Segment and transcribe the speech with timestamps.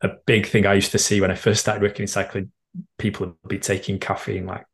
[0.00, 2.52] a big thing I used to see when I first started working in cycling.
[2.98, 4.64] People would be taking caffeine like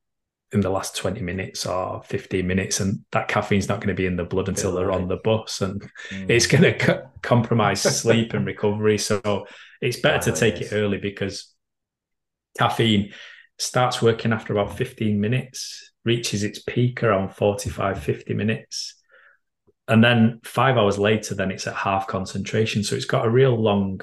[0.55, 4.07] in the last 20 minutes or 15 minutes and that caffeine's not going to be
[4.07, 6.31] in the blood until they're on the bus and mm.
[6.31, 9.47] it's going to co- compromise sleep and recovery so
[9.81, 11.53] it's better oh, to take it early because
[12.57, 13.13] caffeine
[13.59, 18.95] starts working after about 15 minutes reaches its peak around 45 50 minutes
[19.89, 23.61] and then five hours later then it's at half concentration so it's got a real
[23.61, 24.01] long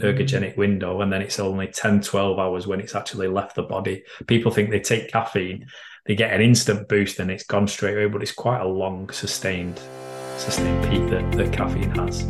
[0.00, 4.04] ergogenic window and then it's only 10 12 hours when it's actually left the body.
[4.26, 5.66] People think they take caffeine
[6.06, 9.08] they get an instant boost and it's gone straight away but it's quite a long
[9.10, 9.80] sustained
[10.36, 12.24] sustained peak that, that caffeine has.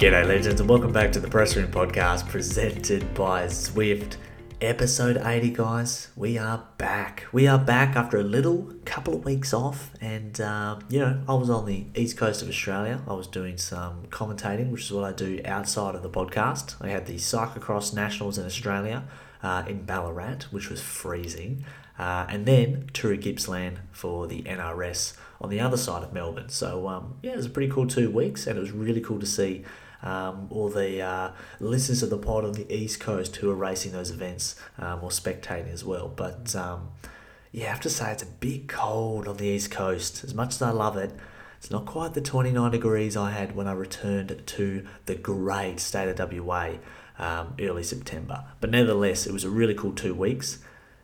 [0.00, 4.16] G'day legends and welcome back to the Press Room Podcast presented by Zwift
[4.60, 6.08] episode 80 guys.
[6.16, 7.26] We are back.
[7.30, 11.34] We are back after a little couple of weeks off and uh, you know i
[11.34, 13.02] was on the east coast of australia.
[13.06, 16.76] I was doing some commentating which is what i do outside of the podcast.
[16.80, 19.04] I had the cyclocross nationals in australia
[19.42, 21.64] uh, in ballarat which was freezing
[21.98, 26.48] uh, and then tour gippsland for the nrs on the other side of melbourne.
[26.48, 29.20] So um, yeah it was a pretty cool two weeks and it was really cool
[29.20, 29.64] to see
[30.02, 31.30] um, or the uh,
[31.60, 35.10] listeners of the pod on the East Coast who are racing those events um, or
[35.10, 36.08] spectating as well.
[36.08, 36.88] But um,
[37.52, 40.24] yeah, I have to say it's a bit cold on the East Coast.
[40.24, 41.12] As much as I love it,
[41.58, 46.08] it's not quite the 29 degrees I had when I returned to the great state
[46.08, 46.74] of WA
[47.18, 48.44] um, early September.
[48.60, 50.58] But nevertheless, it was a really cool two weeks.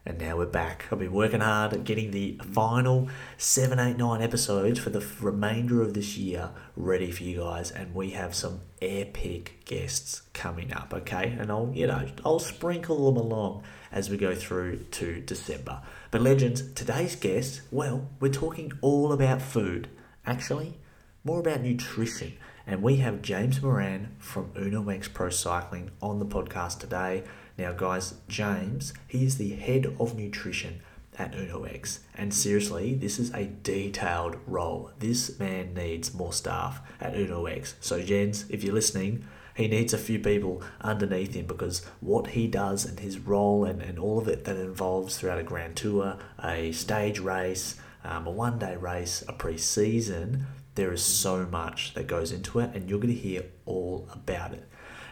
[0.04, 0.86] And now we're back.
[0.90, 5.80] I've been working hard at getting the final seven, eight, nine episodes for the remainder
[5.80, 7.70] of this year ready for you guys.
[7.70, 11.36] And we have some epic guests coming up, okay?
[11.38, 15.80] And I'll, you know, I'll sprinkle them along as we go through to December.
[16.10, 19.88] But legends, today's guest, well, we're talking all about food.
[20.26, 20.80] Actually,
[21.22, 22.32] more about nutrition.
[22.66, 27.22] And we have James Moran from Uno X Pro Cycling on the podcast today.
[27.58, 30.80] Now, guys, James, he is the head of nutrition
[31.18, 32.00] at UnoX.
[32.14, 34.90] And seriously, this is a detailed role.
[34.98, 37.74] This man needs more staff at UnoX.
[37.80, 42.46] So, Jens, if you're listening, he needs a few people underneath him because what he
[42.46, 46.16] does and his role and, and all of it that involves throughout a grand tour,
[46.42, 51.92] a stage race, um, a one day race, a pre season, there is so much
[51.94, 54.66] that goes into it, and you're going to hear all about it.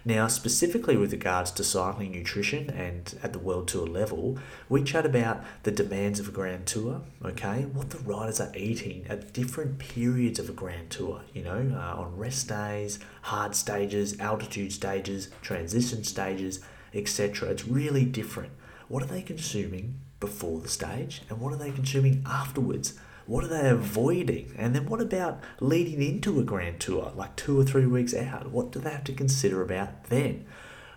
[0.05, 4.39] Now, specifically with regards to cycling nutrition and at the World Tour level,
[4.69, 9.05] we chat about the demands of a Grand Tour, okay, what the riders are eating
[9.09, 14.19] at different periods of a Grand Tour, you know, uh, on rest days, hard stages,
[14.19, 16.61] altitude stages, transition stages,
[16.95, 17.51] etc.
[17.51, 18.53] It's really different.
[18.89, 22.95] What are they consuming before the stage and what are they consuming afterwards?
[23.31, 24.57] What are they avoiding?
[24.59, 28.51] And then what about leading into a grand tour, like two or three weeks out?
[28.51, 30.47] What do they have to consider about then?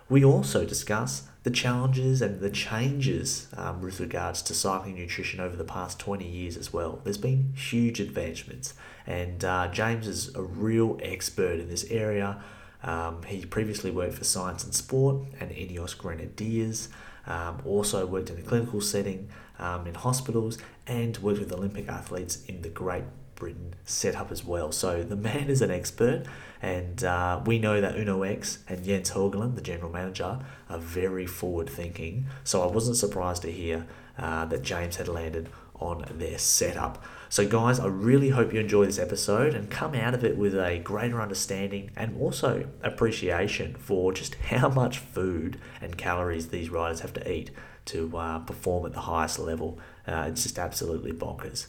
[0.10, 5.56] We also discuss the challenges and the changes um, with regards to cycling nutrition over
[5.56, 7.02] the past 20 years as well.
[7.04, 8.74] There's been huge advancements,
[9.06, 12.42] and uh, James is a real expert in this area.
[12.82, 16.90] Um, he previously worked for Science in Sport and Ineos Grenadiers,
[17.28, 19.30] um, also worked in a clinical setting
[19.64, 24.72] um, in hospitals, and worked with Olympic athletes in the Great Britain setup as well.
[24.72, 26.26] So the man is an expert,
[26.62, 31.26] and uh, we know that Uno X and Jens Haugland, the general manager, are very
[31.26, 32.28] forward thinking.
[32.44, 33.88] So I wasn't surprised to hear
[34.18, 35.50] uh, that James had landed
[35.80, 37.04] on their setup.
[37.30, 40.56] So, guys, I really hope you enjoy this episode and come out of it with
[40.56, 47.00] a greater understanding and also appreciation for just how much food and calories these riders
[47.00, 47.50] have to eat
[47.86, 49.80] to uh, perform at the highest level.
[50.08, 51.68] Uh, it's just absolutely bonkers.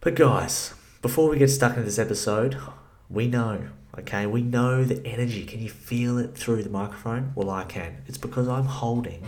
[0.00, 2.56] But, guys, before we get stuck into this episode,
[3.08, 5.44] we know, okay, we know the energy.
[5.44, 7.32] Can you feel it through the microphone?
[7.34, 8.02] Well, I can.
[8.06, 9.24] It's because I'm holding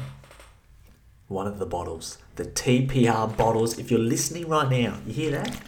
[1.29, 3.79] one of the bottles, the TPR bottles.
[3.79, 5.61] If you're listening right now, you hear that?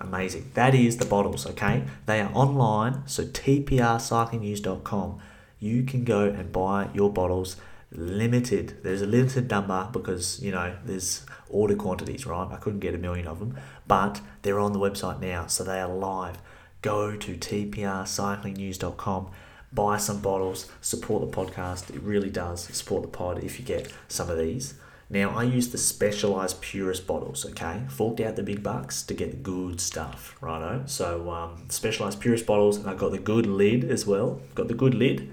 [0.00, 0.50] Amazing.
[0.54, 1.84] That is the bottles, okay?
[2.06, 5.20] They are online, so tprcyclingnews.com.
[5.60, 7.56] You can go and buy your bottles
[7.90, 8.78] limited.
[8.82, 12.48] There's a limited number because, you know, there's order quantities, right?
[12.50, 13.56] I couldn't get a million of them,
[13.86, 16.38] but they're on the website now, so they are live.
[16.82, 19.30] Go to tprcyclingnews.com,
[19.72, 21.94] buy some bottles, support the podcast.
[21.94, 24.74] It really does support the pod if you get some of these.
[25.10, 27.80] Now, I use the specialized purist bottles, okay?
[27.88, 30.82] Forked out the big bucks to get the good stuff, righto?
[30.84, 34.42] So, um, specialized purist bottles, and I've got the good lid as well.
[34.54, 35.32] Got the good lid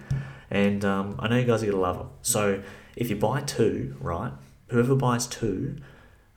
[0.55, 2.09] and um, I know you guys are going to love them.
[2.21, 2.63] So
[2.95, 4.31] if you buy two, right,
[4.69, 5.75] whoever buys two,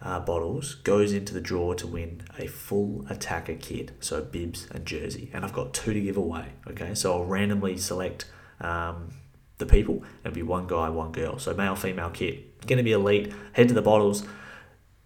[0.03, 4.85] uh, bottles goes into the draw to win a full Attaquer kit, so bibs and
[4.85, 5.31] jersey.
[5.32, 6.47] And I've got two to give away.
[6.67, 8.25] Okay, so I'll randomly select
[8.61, 9.11] um,
[9.59, 10.03] the people.
[10.25, 11.38] It'll be one guy, one girl.
[11.38, 12.67] So male, female kit.
[12.67, 13.32] Going to be elite.
[13.53, 14.26] Head to the bottles,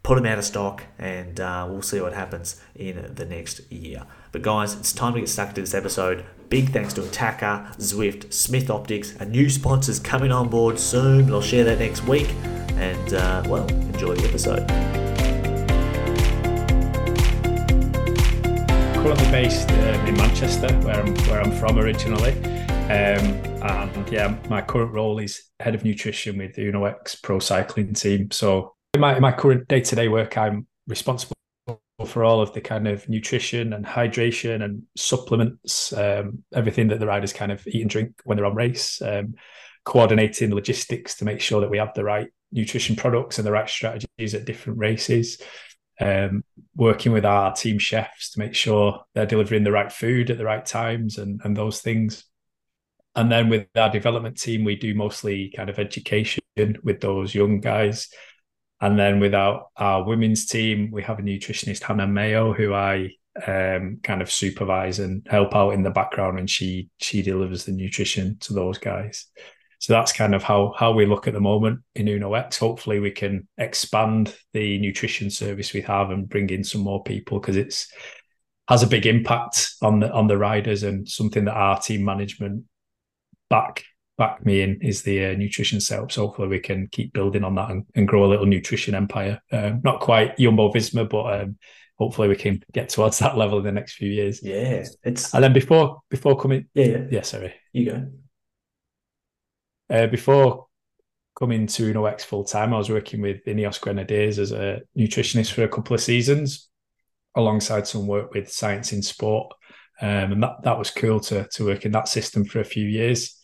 [0.03, 4.06] put them out of stock, and uh, we'll see what happens in the next year.
[4.32, 6.25] But guys, it's time to get stuck to this episode.
[6.52, 11.32] Big thanks to Attaquer, Zwift, Smith Optics, and new sponsors coming on board soon.
[11.32, 12.28] I'll share that next week.
[12.75, 14.69] And uh, well, enjoy the episode.
[19.02, 22.32] Currently based um, in Manchester, where I'm where I'm from originally.
[22.43, 23.25] Um,
[23.62, 28.31] and yeah, my current role is head of nutrition with the UnoX Pro Cycling team.
[28.31, 31.34] So in my, in my current day to day work, I'm responsible
[32.06, 37.06] for all of the kind of nutrition and hydration and supplements, um, everything that the
[37.06, 39.34] riders kind of eat and drink when they're on race, um,
[39.84, 43.68] coordinating logistics to make sure that we have the right nutrition products and the right
[43.68, 45.40] strategies at different races.
[46.00, 46.42] Um,
[46.74, 50.44] working with our team chefs to make sure they're delivering the right food at the
[50.44, 52.24] right times and, and those things.
[53.14, 57.60] And then with our development team, we do mostly kind of education with those young
[57.60, 58.08] guys.
[58.82, 63.11] And then with our, our women's team, we have a nutritionist, Hannah Mayo, who I
[63.46, 67.73] um, kind of supervise and help out in the background, and she she delivers the
[67.73, 69.26] nutrition to those guys.
[69.79, 72.58] So that's kind of how how we look at the moment in Uno X.
[72.58, 77.38] Hopefully, we can expand the nutrition service we have and bring in some more people
[77.38, 77.90] because it's
[78.69, 82.64] has a big impact on the on the riders and something that our team management
[83.49, 83.85] back
[84.19, 86.12] back me in is the uh, nutrition setup.
[86.12, 89.41] So hopefully we can keep building on that and, and grow a little nutrition empire.
[89.50, 91.59] Um, not quite Jumbo Visma, but um,
[91.99, 94.43] hopefully we can get towards that level in the next few years.
[94.43, 98.06] Yeah, it's and then before before coming, yeah, yeah, yeah sorry, you go.
[99.91, 100.67] Uh, before
[101.38, 105.53] coming to Uno X full time, I was working with Ineos Grenadiers as a nutritionist
[105.53, 106.69] for a couple of seasons,
[107.35, 109.53] alongside some work with Science in Sport.
[110.00, 112.87] Um, and that, that was cool to, to work in that system for a few
[112.87, 113.38] years.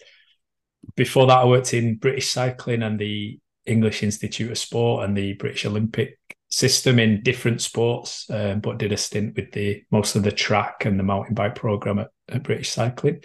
[0.98, 5.34] Before that, I worked in British cycling and the English Institute of Sport and the
[5.34, 6.18] British Olympic
[6.48, 10.86] system in different sports, um, but did a stint with the most of the track
[10.86, 13.20] and the mountain bike program at, at British Cycling.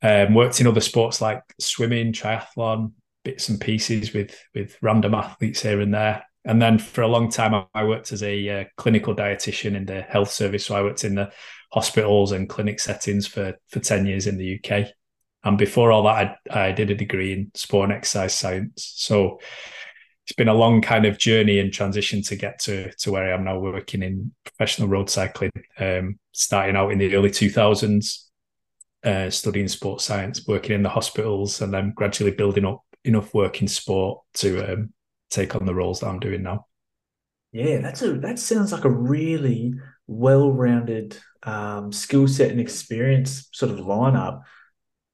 [0.00, 2.92] Um, worked in other sports like swimming, triathlon,
[3.24, 6.24] bits and pieces with with random athletes here and there.
[6.44, 10.02] And then for a long time, I worked as a uh, clinical dietitian in the
[10.02, 10.66] health service.
[10.66, 11.32] So I worked in the
[11.72, 14.86] hospitals and clinic settings for for ten years in the UK.
[15.46, 18.92] And before all that, I, I did a degree in sport and exercise science.
[18.96, 19.38] So
[20.24, 23.34] it's been a long kind of journey and transition to get to to where I
[23.34, 25.52] am now, working in professional road cycling.
[25.78, 28.28] Um, starting out in the early two thousands,
[29.04, 33.62] uh, studying sports science, working in the hospitals, and then gradually building up enough work
[33.62, 34.92] in sport to um,
[35.30, 36.66] take on the roles that I'm doing now.
[37.52, 39.74] Yeah, that's a that sounds like a really
[40.08, 44.42] well-rounded um, skill set and experience sort of lineup,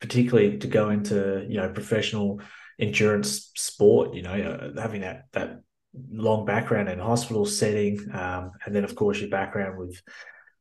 [0.02, 2.40] particularly to go into you know professional
[2.78, 4.12] endurance sport.
[4.12, 5.62] You know, uh, having that that
[6.10, 10.02] long background in hospital setting, um, and then of course your background with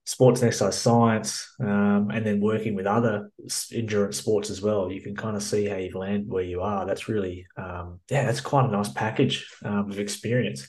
[0.06, 3.32] sports and exercise science, um, and then working with other
[3.74, 4.92] endurance sports as well.
[4.92, 6.86] You can kind of see how you've landed where you are.
[6.86, 10.68] That's really, um, yeah, that's quite a nice package um, of experience.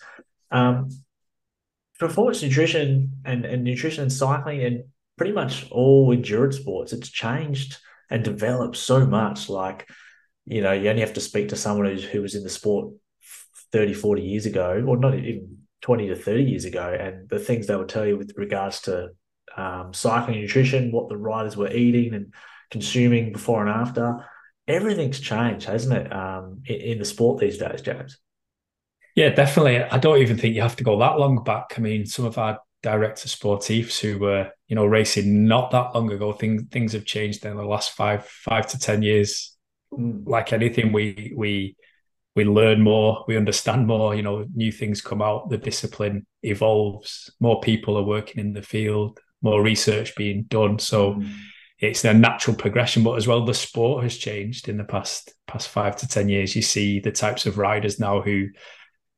[0.51, 0.89] Um,
[1.99, 4.85] performance nutrition and, and nutrition and cycling and
[5.17, 7.79] pretty much all endurance sports, it's changed
[8.13, 9.49] and developed so much.
[9.49, 9.89] Like,
[10.45, 12.95] you know, you only have to speak to someone who's, who was in the sport
[13.73, 17.67] 30, 40 years ago, or not even 20 to 30 years ago, and the things
[17.67, 19.09] they would tell you with regards to
[19.57, 22.35] um, cycling nutrition, what the riders were eating and
[22.71, 24.25] consuming before and after.
[24.69, 28.19] Everything's changed, hasn't it, um, in, in the sport these days, James?
[29.17, 29.83] Yeah, definitely.
[29.83, 31.75] I don't even think you have to go that long back.
[31.77, 36.11] I mean, some of our director sportifs who were, you know, racing not that long
[36.11, 39.57] ago, things things have changed in the last five five to ten years.
[39.93, 40.27] Mm.
[40.27, 41.77] Like anything, we we
[42.35, 44.15] we learn more, we understand more.
[44.15, 48.63] You know, new things come out, the discipline evolves, more people are working in the
[48.63, 50.79] field, more research being done.
[50.79, 51.31] So mm.
[51.79, 53.05] it's a natural progression.
[53.05, 56.57] But as well, the sport has changed in the past past five to ten years.
[56.57, 58.49] You see the types of riders now who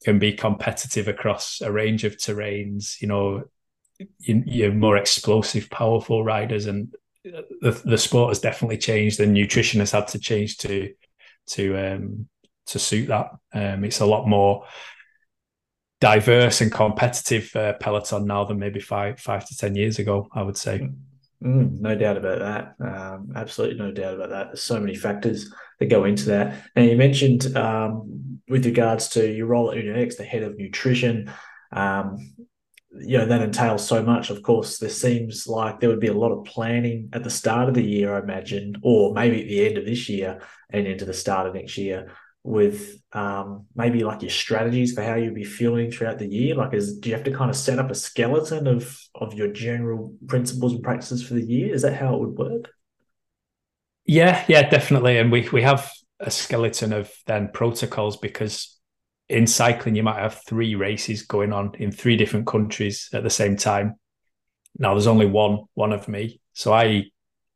[0.04, 3.00] can be competitive across a range of terrains.
[3.00, 3.44] You know,
[4.18, 9.20] you, are more explosive, powerful riders, and the the sport has definitely changed.
[9.20, 10.92] And nutrition has had to change to
[11.48, 12.28] to um,
[12.66, 13.30] to suit that.
[13.52, 14.66] Um, it's a lot more
[16.00, 20.28] diverse and competitive uh, peloton now than maybe five five to ten years ago.
[20.32, 20.88] I would say.
[21.42, 22.74] Mm, no doubt about that.
[22.80, 24.46] Um, absolutely no doubt about that.
[24.46, 26.56] There's so many factors that go into that.
[26.74, 31.30] And you mentioned um, with regards to your role at UnoX, the head of nutrition.
[31.72, 32.34] um,
[33.00, 34.30] you know that entails so much.
[34.30, 37.68] Of course, there seems like there would be a lot of planning at the start
[37.68, 41.04] of the year, I imagine, or maybe at the end of this year and into
[41.04, 45.44] the start of next year, with um, maybe like your strategies for how you'll be
[45.44, 46.54] feeling throughout the year.
[46.54, 49.48] Like, is do you have to kind of set up a skeleton of of your
[49.52, 51.74] general principles and practices for the year?
[51.74, 52.70] Is that how it would work?
[54.06, 55.18] Yeah, yeah, definitely.
[55.18, 58.73] And we we have a skeleton of then protocols because
[59.28, 63.30] in cycling, you might have three races going on in three different countries at the
[63.30, 63.94] same time.
[64.78, 67.04] Now there's only one one of me, so I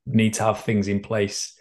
[0.06, 1.58] need to have things in place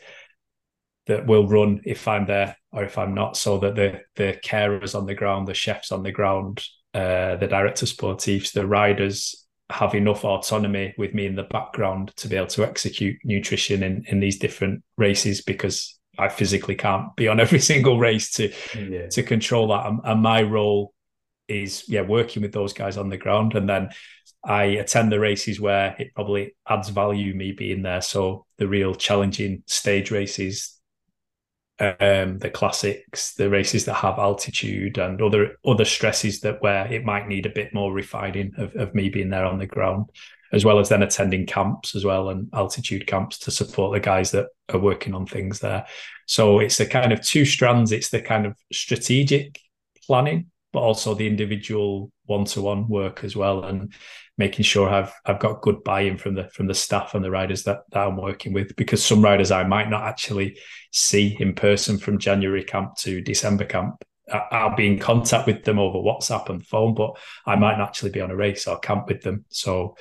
[1.07, 4.95] that will run if I'm there or if I'm not, so that the the carers
[4.95, 9.93] on the ground, the chefs on the ground, uh, the director sportifs, the riders have
[9.95, 14.19] enough autonomy with me in the background to be able to execute nutrition in in
[14.19, 19.07] these different races because I physically can't be on every single race to yeah.
[19.07, 19.85] to control that.
[19.85, 20.93] And, and, my role
[21.47, 23.89] is yeah working with those guys on the ground, and then
[24.43, 28.01] I attend the races where it probably adds value me being there.
[28.01, 30.79] So the real challenging stage races,
[31.79, 37.05] um, the classics, the races that have altitude and other other stresses that where it
[37.05, 40.09] might need a bit more refining of, of me being there on the ground
[40.53, 44.31] as well as then attending camps as well and altitude camps to support the guys
[44.31, 45.85] that are working on things there.
[46.25, 47.91] So it's the kind of two strands.
[47.91, 49.59] It's the kind of strategic
[50.05, 53.93] planning, but also the individual one-to-one work as well, and
[54.37, 57.63] making sure I've I've got good buy-in from the from the staff and the riders
[57.63, 58.75] that, that I'm working with.
[58.75, 60.57] Because some riders I might not actually
[60.91, 64.03] see in person from January camp to December camp.
[64.51, 68.11] I'll be in contact with them over WhatsApp and phone, but I might not actually
[68.11, 69.45] be on a race or camp with them.
[69.47, 69.95] So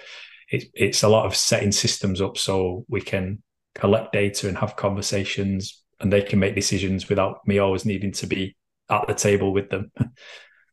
[0.48, 3.42] it's it's a lot of setting systems up so we can
[3.74, 8.26] collect data and have conversations and they can make decisions without me always needing to
[8.26, 8.56] be
[8.90, 9.90] at the table with them.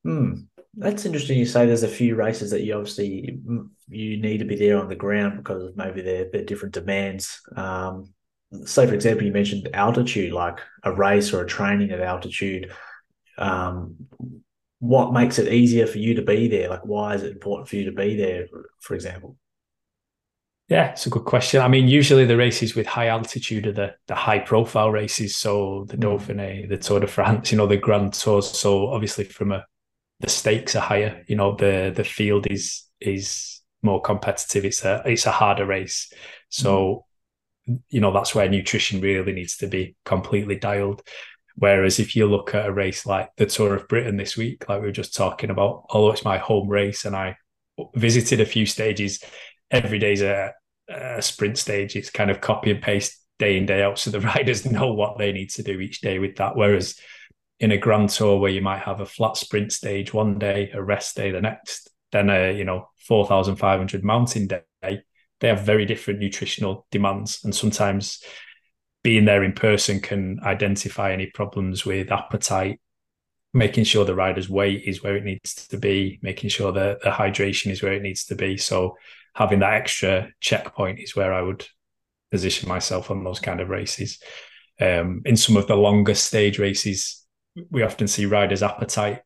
[0.06, 0.34] Hmm.
[0.76, 1.38] That's interesting.
[1.38, 3.40] You say there's a few races that you obviously
[3.88, 7.40] you need to be there on the ground because maybe they're different demands.
[7.56, 8.14] Um,
[8.66, 12.72] say, for example, you mentioned altitude, like a race or a training at altitude.
[13.38, 13.96] Um,
[14.80, 16.70] what makes it easier for you to be there?
[16.70, 18.48] Like, why is it important for you to be there,
[18.80, 19.38] for example?
[20.74, 21.62] Yeah, it's a good question.
[21.62, 25.36] I mean, usually the races with high altitude are the, the high profile races.
[25.36, 26.02] So the mm.
[26.02, 28.50] Dauphiné, the Tour de France, you know, the Grand Tours.
[28.50, 29.68] So obviously from a
[30.22, 31.24] the stakes are higher.
[31.28, 34.66] You know, the the field is is more competitive.
[34.66, 36.12] It's a it's a harder race.
[36.50, 37.06] So,
[37.70, 37.80] mm.
[37.90, 41.04] you know, that's where nutrition really needs to be completely dialed.
[41.56, 44.82] Whereas if you look at a race like the Tour of Britain this week, like
[44.82, 47.38] we were just talking about, although it's my home race and I
[47.94, 49.24] visited a few stages,
[49.70, 50.54] every day's a,
[50.90, 51.96] a sprint stage.
[51.96, 55.18] It's kind of copy and paste day in day out, so the riders know what
[55.18, 56.56] they need to do each day with that.
[56.56, 57.00] Whereas
[57.60, 60.82] in a grand tour where you might have a flat sprint stage one day, a
[60.82, 65.02] rest day the next, then a you know four thousand five hundred mountain day,
[65.40, 68.22] they have very different nutritional demands, and sometimes
[69.04, 72.80] being there in person can identify any problems with appetite
[73.54, 77.12] making sure the rider's weight is where it needs to be, making sure that the
[77.12, 78.58] hydration is where it needs to be.
[78.58, 78.98] So
[79.34, 81.66] having that extra checkpoint is where I would
[82.32, 84.20] position myself on those kind of races.
[84.82, 87.26] Um, in some of the longer stage races,
[87.70, 89.22] we often see riders' appetite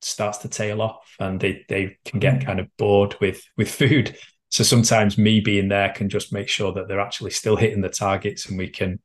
[0.00, 2.46] starts to tail off, and they they can get mm.
[2.46, 4.16] kind of bored with with food.
[4.50, 7.88] So sometimes me being there can just make sure that they're actually still hitting the
[7.88, 9.00] targets, and we can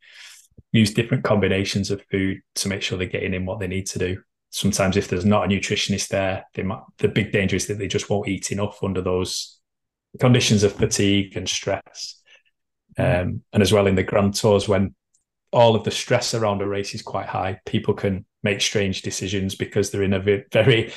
[0.72, 4.00] use different combinations of food to make sure they're getting in what they need to
[4.00, 4.22] do.
[4.50, 7.88] Sometimes, if there's not a nutritionist there, they might, the big danger is that they
[7.88, 9.60] just won't eat enough under those
[10.20, 12.20] conditions of fatigue and stress.
[12.98, 14.94] Um, and as well in the grand tours, when
[15.52, 19.56] all of the stress around a race is quite high, people can make strange decisions
[19.56, 20.94] because they're in a very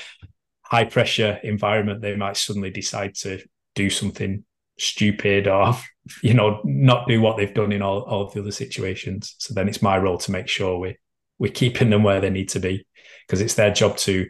[0.63, 2.03] high pressure environment.
[2.03, 3.41] They might suddenly decide to
[3.75, 4.45] do something
[4.79, 5.75] stupid or
[6.23, 9.35] you know not do what they've done in all, all of the other situations.
[9.39, 10.97] So then it's my role to make sure we
[11.39, 12.87] we're keeping them where they need to be
[13.27, 14.29] because it's their job to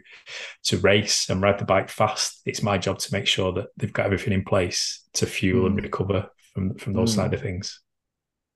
[0.63, 2.41] to race and ride the bike fast.
[2.45, 5.67] It's my job to make sure that they've got everything in place to fuel mm.
[5.67, 7.15] and recover from from those mm.
[7.15, 7.81] side of things.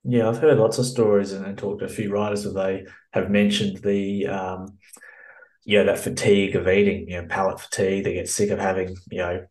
[0.04, 2.86] Yeah, I've heard lots of stories and, and, talked to a few riders where they
[3.12, 4.78] have mentioned the um,
[5.64, 8.04] yeah, that fatigue of eating, you know, palate fatigue.
[8.04, 9.46] They get sick of having, you know,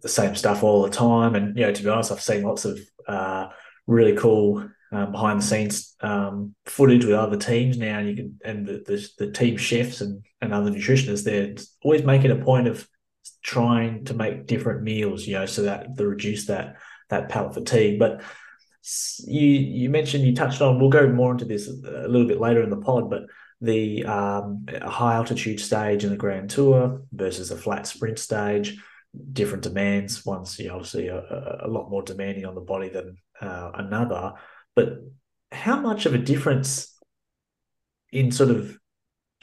[0.00, 1.36] the same stuff all the time.
[1.36, 3.48] And, you know, to be honest, I've seen lots of uh,
[3.86, 8.38] really cool um, behind the scenes um, footage with other teams now, and you can
[8.44, 12.68] and the, the, the team chefs and, and other nutritionists they're always making a point
[12.68, 12.86] of
[13.42, 16.76] trying to make different meals, you know, so that to reduce that
[17.10, 17.98] that palate fatigue.
[17.98, 18.22] But
[19.24, 20.78] you you mentioned you touched on.
[20.78, 23.22] We'll go more into this a little bit later in the pod, but
[23.60, 28.76] the um, high altitude stage in the Grand Tour versus a flat sprint stage.
[29.32, 30.26] different demands.
[30.26, 34.32] One's you know, obviously a, a, lot more demanding on the body than uh, another.
[34.74, 34.98] But
[35.50, 36.98] how much of a difference
[38.10, 38.78] in sort of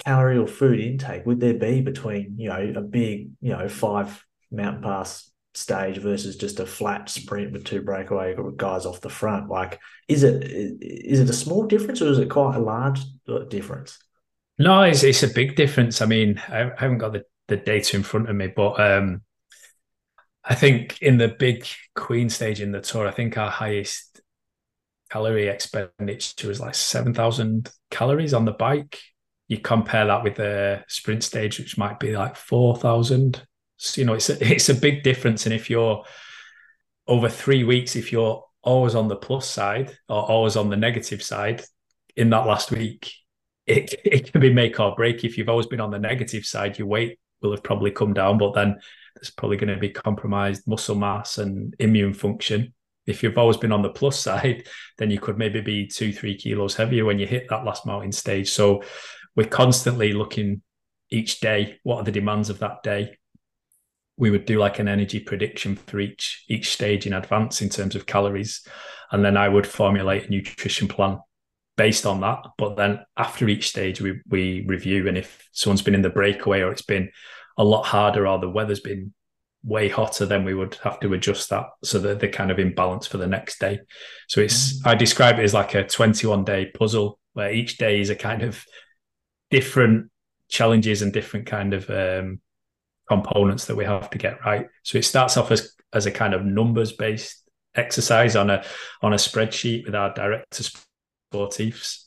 [0.06, 4.24] calorie or food intake would there be between you know a big you know five
[4.50, 9.50] mountain pass stage versus just a flat sprint with two breakaway guys off the front?
[9.50, 13.02] Like, is it is it a small difference or is it quite a large
[13.50, 14.00] difference?
[14.58, 16.02] No, it's it's a big difference.
[16.02, 19.22] I mean, I haven't got the, the data in front of me, but um,
[20.44, 24.09] I think in the big Queen stage in the tour, I think our highest
[25.10, 29.00] calorie expenditure was like seven thousand calories on the bike.
[29.48, 33.46] You compare that with the sprint stage, which might be like four thousand.
[33.78, 35.46] So, you know, it's a, it's a big difference.
[35.46, 36.04] And if you're
[37.08, 41.24] over three weeks, if you're always on the plus side or always on the negative
[41.24, 41.64] side
[42.16, 43.12] in that last week,
[43.66, 45.24] it, it can be make or break.
[45.24, 48.38] If you've always been on the negative side, your weight will have probably come down,
[48.38, 48.80] but then
[49.16, 52.74] there's probably going to be compromised muscle mass and immune function.
[53.10, 56.36] If you've always been on the plus side, then you could maybe be two, three
[56.36, 58.50] kilos heavier when you hit that last mountain stage.
[58.52, 58.84] So
[59.36, 60.62] we're constantly looking
[61.10, 63.18] each day, what are the demands of that day?
[64.18, 67.96] We would do like an energy prediction for each each stage in advance in terms
[67.96, 68.68] of calories.
[69.12, 71.20] And then I would formulate a nutrition plan
[71.78, 72.46] based on that.
[72.58, 76.62] But then after each stage, we we review, and if someone's been in the breakaway
[76.62, 77.10] or it's been
[77.58, 79.14] a lot harder or the weather's been
[79.64, 82.74] way hotter, then we would have to adjust that so that they're kind of in
[82.74, 83.80] balance for the next day.
[84.28, 88.10] So it's I describe it as like a 21 day puzzle where each day is
[88.10, 88.64] a kind of
[89.50, 90.10] different
[90.48, 92.40] challenges and different kind of um,
[93.08, 94.68] components that we have to get right.
[94.84, 97.44] So it starts off as as a kind of numbers based
[97.76, 98.64] exercise on a
[99.02, 100.64] on a spreadsheet with our director
[101.34, 102.06] sportifs.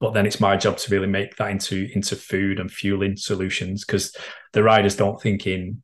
[0.00, 3.84] But then it's my job to really make that into into food and fueling solutions
[3.84, 4.16] because
[4.52, 5.82] the riders don't think in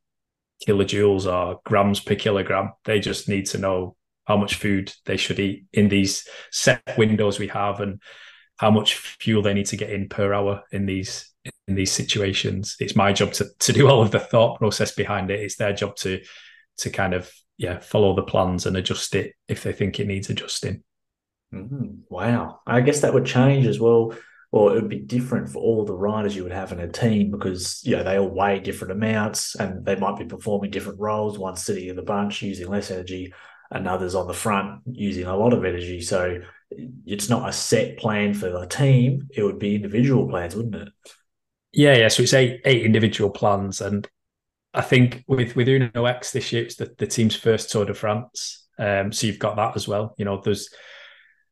[0.67, 2.73] kilojoules or grams per kilogram.
[2.85, 3.97] They just need to know
[4.27, 8.01] how much food they should eat in these set windows we have and
[8.57, 11.33] how much fuel they need to get in per hour in these
[11.69, 12.77] in these situations.
[12.81, 15.41] It's my job to to do all of the thought process behind it.
[15.41, 16.21] It's their job to
[16.79, 20.31] to kind of yeah follow the plans and adjust it if they think it needs
[20.31, 20.83] adjusting.
[21.55, 22.61] Mm, wow.
[22.67, 24.15] I guess that would change as well.
[24.53, 27.31] Or it would be different for all the riders you would have in a team
[27.31, 31.39] because you know they all weigh different amounts and they might be performing different roles.
[31.39, 33.35] One sitting in the bunch using less energy,
[33.71, 36.01] and others on the front using a lot of energy.
[36.01, 36.41] So
[37.05, 39.29] it's not a set plan for the team.
[39.35, 40.89] It would be individual plans, wouldn't it?
[41.73, 42.09] Yeah, yeah.
[42.09, 44.09] So it's eight eight individual plans, and
[44.73, 47.95] I think with with Uno X this year, it's the, the team's first Tour de
[47.95, 48.67] France.
[48.79, 50.15] Um, so you've got that as well.
[50.19, 50.71] You know, there's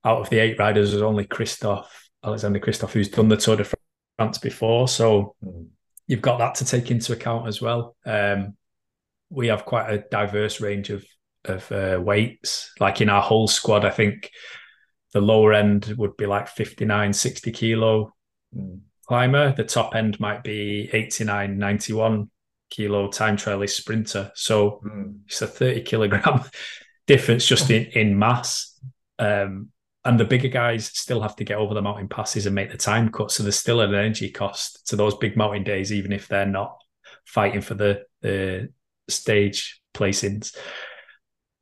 [0.05, 1.87] out of the eight riders, there's only Kristoff,
[2.25, 3.67] Alexander Kristoff, who's done the Tour de
[4.17, 4.89] France before.
[4.89, 5.67] So mm.
[6.07, 7.97] you've got that to take into account as well.
[8.07, 8.57] Um,
[9.31, 11.05] we have quite a diverse range of
[11.45, 12.73] of uh, weights.
[12.81, 14.31] Like in our whole squad, I think
[15.13, 18.15] the lower end would be like 59, 60 kilo
[18.57, 18.81] mm.
[19.07, 19.53] climber.
[19.53, 22.31] The top end might be 89, 91
[22.71, 24.33] kilo time trialist sprinter.
[24.35, 25.19] So mm.
[25.27, 26.45] it's a 30 kilogram
[27.07, 28.79] difference just in, in mass.
[29.19, 29.69] Um,
[30.05, 32.77] and the bigger guys still have to get over the mountain passes and make the
[32.77, 33.31] time cut.
[33.31, 36.77] So there's still an energy cost to those big mountain days, even if they're not
[37.25, 38.69] fighting for the, the
[39.09, 40.57] stage placings.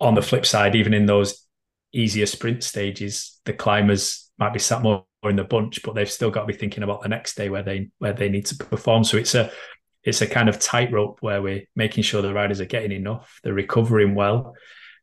[0.00, 1.46] On the flip side, even in those
[1.92, 6.30] easier sprint stages, the climbers might be sat more in the bunch, but they've still
[6.30, 9.04] got to be thinking about the next day where they where they need to perform.
[9.04, 9.52] So it's a
[10.02, 13.54] it's a kind of tightrope where we're making sure the riders are getting enough, they're
[13.54, 14.54] recovering well,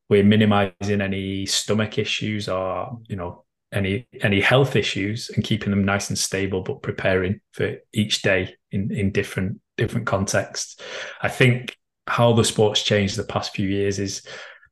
[0.10, 5.86] we're minimizing any stomach issues or you know any any health issues and keeping them
[5.86, 10.78] nice and stable but preparing for each day in in different different contexts
[11.22, 14.24] i think how the sport's changed the past few years is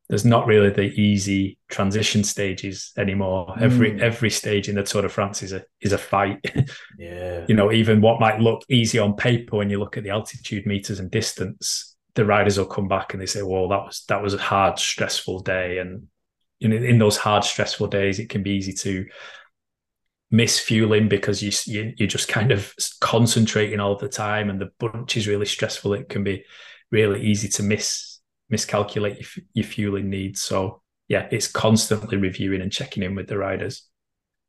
[0.09, 3.47] there's not really the easy transition stages anymore.
[3.57, 3.61] Mm.
[3.61, 6.39] Every every stage in the Tour de France is a is a fight.
[6.97, 7.45] Yeah.
[7.47, 10.65] you know, even what might look easy on paper when you look at the altitude
[10.65, 14.23] meters and distance, the riders will come back and they say, "Well, that was that
[14.23, 16.07] was a hard, stressful day," and
[16.59, 19.05] in in those hard, stressful days, it can be easy to
[20.31, 24.71] miss fueling because you, you you're just kind of concentrating all the time, and the
[24.79, 25.93] bunch is really stressful.
[25.93, 26.43] It can be
[26.91, 30.41] really easy to miss miscalculate your, your fueling needs.
[30.41, 33.83] So yeah, it's constantly reviewing and checking in with the riders.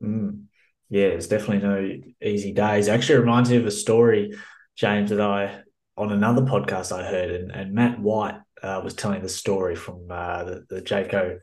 [0.03, 0.45] Mm.
[0.89, 2.89] Yeah, it's definitely no easy days.
[2.89, 4.39] It actually reminds me of a story,
[4.75, 5.61] James, that I
[5.99, 10.07] on another podcast I heard, and, and Matt White uh, was telling the story from
[10.11, 11.41] uh, the, the Jayco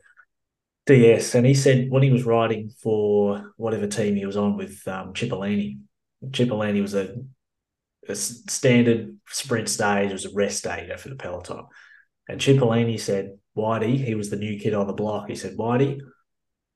[0.86, 4.86] DS, and he said when he was riding for whatever team he was on with
[4.88, 5.80] um, Cipollini,
[6.28, 7.16] Cipollini was a,
[8.08, 11.66] a, standard sprint stage, it was a rest day you know, for the peloton.
[12.28, 15.28] And Cipollini said, Whitey, he was the new kid on the block.
[15.28, 16.00] He said, Whitey,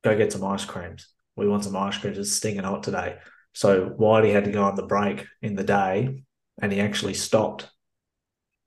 [0.05, 1.09] go get some ice creams.
[1.37, 2.19] We want some ice creams.
[2.19, 3.17] It's stinging hot today.
[3.53, 6.23] So Whitey had to go on the break in the day
[6.61, 7.69] and he actually stopped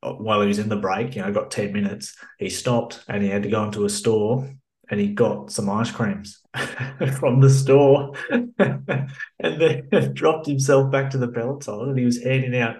[0.01, 2.15] while he was in the break, you know, got 10 minutes.
[2.37, 4.49] He stopped and he had to go into a store
[4.89, 6.41] and he got some ice creams
[7.19, 12.55] from the store and then dropped himself back to the peloton and he was handing
[12.55, 12.77] out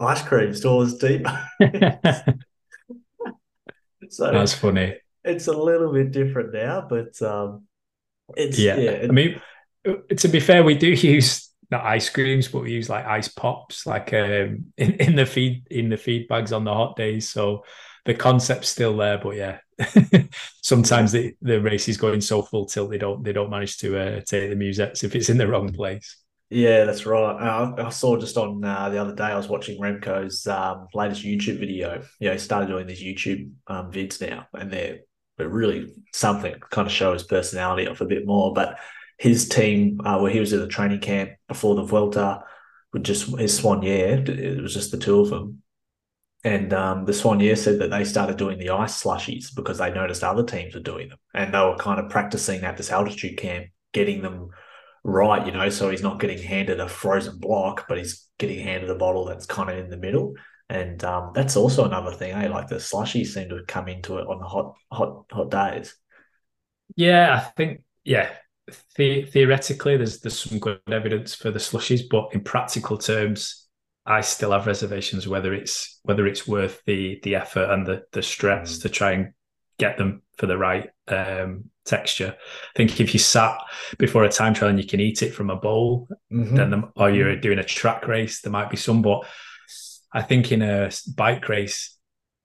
[0.00, 1.24] ice creams to all his team.
[4.08, 4.96] so that's funny.
[5.24, 7.66] It's a little bit different now, but um,
[8.36, 8.76] it's yeah.
[8.76, 9.40] yeah it, I mean,
[10.16, 13.86] to be fair, we do use not ice creams, but we use like ice pops,
[13.86, 17.28] like um, in, in the feed in the feed bags on the hot days.
[17.28, 17.64] So
[18.04, 19.58] the concept's still there, but yeah,
[20.62, 23.98] sometimes the, the race is going so full tilt they don't they don't manage to
[23.98, 26.18] uh, take the musettes if it's in the wrong place.
[26.50, 27.34] Yeah, that's right.
[27.34, 31.24] I, I saw just on uh, the other day I was watching Remco's um, latest
[31.24, 32.02] YouTube video.
[32.20, 34.98] Know, he started doing these YouTube um, vids now, and they're
[35.38, 38.52] they're really something kind of show his personality off a bit more.
[38.52, 38.78] But
[39.18, 42.44] his team, uh, where he was at the training camp before the Vuelta,
[42.92, 45.62] with just his soigneur, it was just the two of them.
[46.44, 50.24] And um, the soigneur said that they started doing the ice slushies because they noticed
[50.24, 53.66] other teams were doing them, and they were kind of practicing at this altitude camp,
[53.92, 54.50] getting them
[55.04, 55.68] right, you know.
[55.68, 59.46] So he's not getting handed a frozen block, but he's getting handed a bottle that's
[59.46, 60.34] kind of in the middle.
[60.68, 62.48] And um, that's also another thing, eh?
[62.48, 65.94] Like the slushies seem to come into it on the hot, hot, hot days.
[66.96, 68.30] Yeah, I think yeah,
[68.96, 73.68] the- theoretically, there's there's some good evidence for the slushies, but in practical terms,
[74.04, 78.22] I still have reservations whether it's whether it's worth the the effort and the the
[78.22, 78.82] stress mm.
[78.82, 79.32] to try and
[79.78, 82.36] get them for the right um, texture.
[82.38, 83.56] I think if you sat
[83.98, 86.54] before a time trial and you can eat it from a bowl, mm-hmm.
[86.54, 87.40] then the, or you're mm-hmm.
[87.40, 89.02] doing a track race, there might be some.
[89.02, 89.26] But
[90.12, 91.96] I think in a bike race,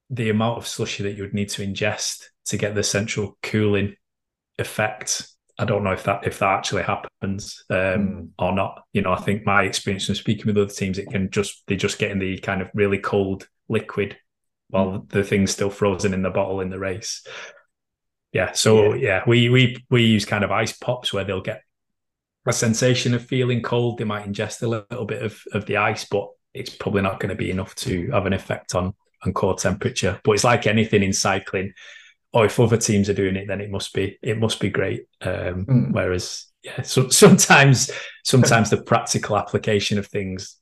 [0.09, 3.95] the amount of slushy that you would need to ingest to get the central cooling
[4.57, 5.27] effect
[5.59, 8.29] I don't know if that if that actually happens um, mm.
[8.37, 8.83] or not.
[8.93, 11.75] You know, I think my experience from speaking with other teams, it can just they
[11.75, 14.17] just get in the kind of really cold liquid
[14.69, 15.09] while mm.
[15.09, 17.25] the thing's still frozen in the bottle in the race.
[18.33, 19.07] Yeah, so yeah.
[19.07, 21.63] yeah, we we we use kind of ice pops where they'll get
[22.45, 23.97] a sensation of feeling cold.
[23.97, 27.29] They might ingest a little bit of of the ice, but it's probably not going
[27.29, 28.93] to be enough to have an effect on
[29.25, 30.19] on core temperature.
[30.23, 31.73] But it's like anything in cycling
[32.33, 35.05] oh, if other teams are doing it, then it must be it must be great.
[35.21, 35.91] Um, mm.
[35.91, 37.91] Whereas, yeah, so, sometimes
[38.23, 40.57] sometimes the practical application of things,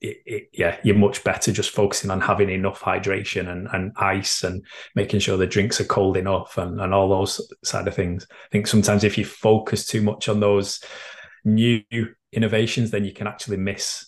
[0.00, 4.44] it, it, yeah, you're much better just focusing on having enough hydration and, and ice
[4.44, 8.26] and making sure the drinks are cold enough and, and all those side of things.
[8.30, 10.80] I think sometimes if you focus too much on those
[11.44, 11.82] new
[12.32, 14.06] innovations, then you can actually miss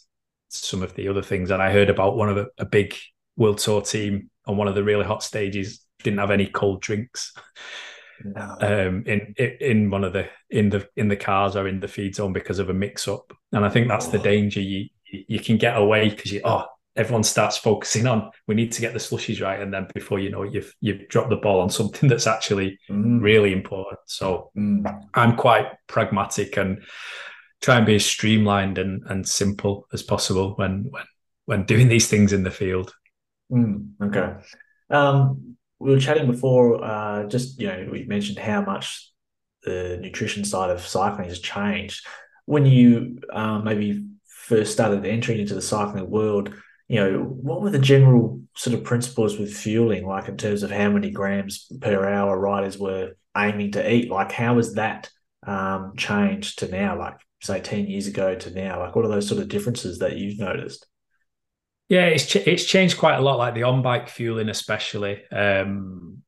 [0.49, 1.51] some of the other things.
[1.51, 2.95] And I heard about one of a, a big
[3.37, 7.33] world tour team on one of the really hot stages didn't have any cold drinks.
[8.25, 8.57] No.
[8.61, 12.15] Um, in in one of the in the in the cars or in the feed
[12.15, 14.11] zone because of a mix up, and I think that's oh.
[14.11, 14.61] the danger.
[14.61, 18.81] You you can get away because you oh everyone starts focusing on we need to
[18.81, 21.61] get the slushies right, and then before you know it, you've you've dropped the ball
[21.61, 23.21] on something that's actually mm.
[23.21, 24.01] really important.
[24.07, 25.09] So mm.
[25.15, 26.83] I'm quite pragmatic and
[27.61, 31.05] try and be as streamlined and and simple as possible when when
[31.47, 32.93] when doing these things in the field.
[33.51, 33.91] Mm.
[34.03, 34.35] Okay.
[34.91, 39.11] Um, we were chatting before, uh, just you know, we mentioned how much
[39.64, 42.07] the nutrition side of cycling has changed.
[42.45, 46.55] When you um, maybe first started entering into the cycling world,
[46.88, 50.71] you know, what were the general sort of principles with fueling, like in terms of
[50.71, 54.11] how many grams per hour riders were aiming to eat?
[54.11, 55.09] Like, how has that
[55.47, 58.81] um, changed to now, like say 10 years ago to now?
[58.81, 60.87] Like, what are those sort of differences that you've noticed?
[61.90, 63.38] Yeah, it's ch- it's changed quite a lot.
[63.38, 66.22] Like the on bike fueling, especially um,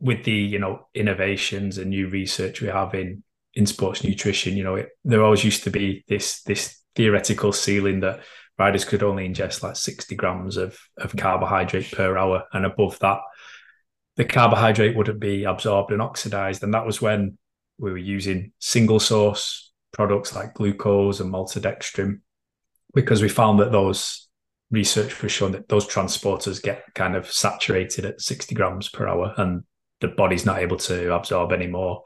[0.00, 3.24] with the you know innovations and new research we have in
[3.54, 4.54] in sports nutrition.
[4.54, 8.20] You know, it, there always used to be this this theoretical ceiling that
[8.58, 13.20] riders could only ingest like sixty grams of of carbohydrate per hour, and above that,
[14.16, 16.62] the carbohydrate wouldn't be absorbed and oxidized.
[16.62, 17.38] And that was when
[17.78, 22.20] we were using single source products like glucose and maltodextrin
[22.94, 24.28] because we found that those
[24.72, 29.34] research was shown that those transporters get kind of saturated at 60 grams per hour
[29.36, 29.62] and
[30.00, 32.02] the body's not able to absorb any more.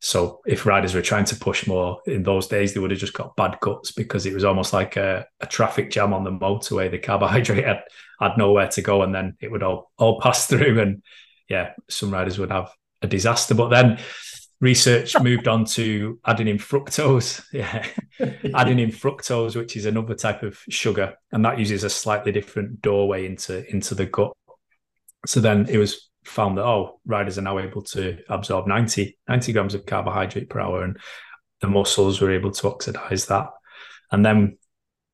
[0.00, 3.14] So if riders were trying to push more in those days, they would have just
[3.14, 6.90] got bad cuts because it was almost like a, a traffic jam on the motorway.
[6.90, 7.84] The carbohydrate had,
[8.20, 10.80] had nowhere to go and then it would all, all pass through.
[10.80, 11.02] And
[11.48, 13.54] yeah, some riders would have a disaster.
[13.54, 14.00] But then
[14.62, 17.44] research moved on to adding in fructose.
[17.52, 17.86] Yeah,
[18.54, 22.80] adding in fructose, which is another type of sugar, and that uses a slightly different
[22.80, 24.32] doorway into into the gut.
[25.26, 29.52] So then it was found that oh, riders are now able to absorb 90, 90
[29.52, 30.96] grams of carbohydrate per hour, and
[31.60, 33.48] the muscles were able to oxidize that.
[34.10, 34.58] And then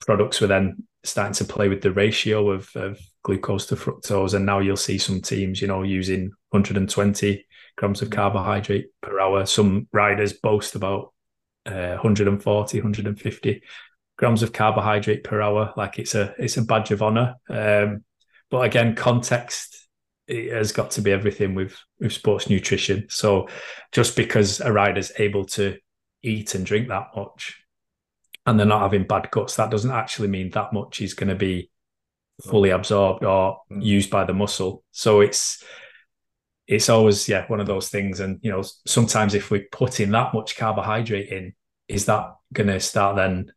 [0.01, 4.35] products were then starting to play with the ratio of, of glucose to fructose.
[4.35, 7.47] And now you'll see some teams, you know, using 120
[7.79, 9.47] grams of carbohydrate per hour.
[9.47, 11.15] Some riders boast about
[11.65, 13.63] uh, 140, 150
[14.19, 15.73] grams of carbohydrate per hour.
[15.77, 17.37] Like it's a it's a badge of honor.
[17.49, 18.05] Um,
[18.51, 19.77] but again, context
[20.27, 23.07] it has got to be everything with with sports nutrition.
[23.09, 23.49] So
[23.93, 25.79] just because a rider's able to
[26.23, 27.63] eat and drink that much
[28.45, 31.37] and they're not having bad guts, that doesn't actually mean that much is going to
[31.37, 31.71] be
[32.43, 33.85] fully absorbed or mm.
[33.85, 34.83] used by the muscle.
[34.91, 35.63] So it's
[36.69, 38.21] it's always yeah one of those things.
[38.21, 41.55] And you know sometimes if we put in that much carbohydrate in,
[41.89, 43.51] is that going to start then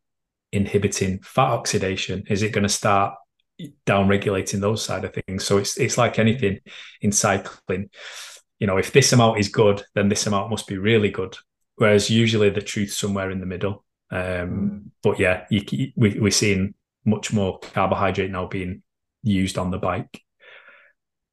[0.51, 2.23] inhibiting fat oxidation?
[2.29, 3.15] Is it going to start
[3.85, 5.43] down regulating those side of things?
[5.43, 6.59] So it's it's like anything
[7.01, 7.89] in cycling.
[8.59, 11.35] You know, if this amount is good, then this amount must be really good.
[11.75, 13.83] Whereas usually the truth's somewhere in the middle.
[14.11, 14.81] Um, mm.
[15.01, 18.83] But yeah, you, we, we're seeing much more carbohydrate now being
[19.23, 20.21] used on the bike.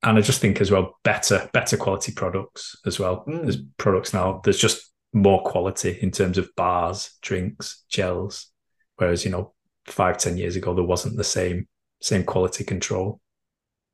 [0.03, 3.25] And I just think as well, better, better quality products as well.
[3.27, 3.43] Mm.
[3.43, 8.51] There's products now, there's just more quality in terms of bars, drinks, gels.
[8.97, 9.55] Whereas, you know,
[9.87, 11.69] five, ten years ago, there wasn't the same
[12.01, 13.21] same quality control.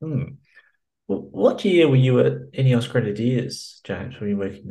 [0.00, 0.34] Hmm.
[1.06, 4.18] Well, what year were you at Ineos Grenadiers, James?
[4.18, 4.68] Were you working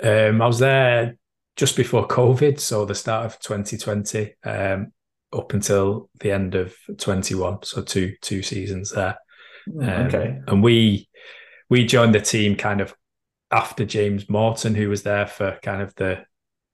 [0.00, 0.30] there?
[0.30, 1.16] Um, I was there
[1.56, 4.92] just before COVID, so the start of 2020, um,
[5.32, 9.18] up until the end of 21, so two two seasons there.
[9.80, 11.08] Um, okay, and we
[11.68, 12.94] we joined the team kind of
[13.50, 16.24] after James Morton, who was there for kind of the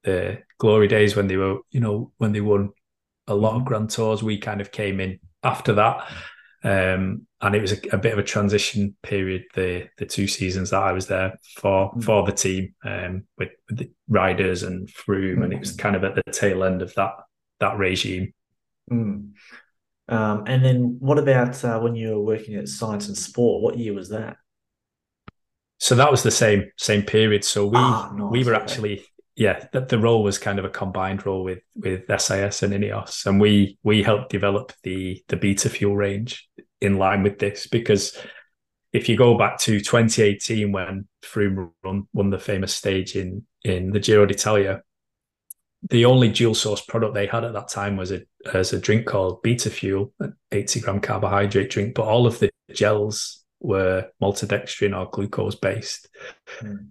[0.03, 2.71] the glory days when they were, you know, when they won
[3.27, 3.65] a lot of.
[3.65, 4.23] Grand Tours.
[4.23, 6.07] We kind of came in after that.
[6.63, 10.71] Um, and it was a, a, bit of a transition period the the two seasons
[10.71, 12.03] that I was there for mm.
[12.03, 15.79] for the team um, with, with, the riders and Froome, and it was mm.
[15.79, 17.13] kind of at the tail end of that
[17.61, 18.33] that regime.
[18.91, 19.33] Mm.
[20.09, 23.63] Um, and then what about uh, when you were working at Science in Sport?
[23.63, 24.37] What year was that?
[25.79, 27.45] So that was the same same period.
[27.45, 28.31] So we oh, nice.
[28.31, 29.05] we were actually
[29.37, 33.27] yeah, the, the role was kind of a combined role with with SIS and Ineos,
[33.27, 36.49] and we we helped develop the the beta fuel range
[36.81, 38.17] in line with this because
[38.93, 43.91] if you go back to 2018 when Froome won, won the famous stage in in
[43.91, 44.83] the Giro d'Italia,
[45.91, 49.07] the only dual source product they had at that time was a as a drink
[49.07, 54.97] called Beta Fuel, an 80 gram carbohydrate drink, but all of the gels were maltodextrin
[54.99, 56.09] or glucose based.
[56.61, 56.89] Mm.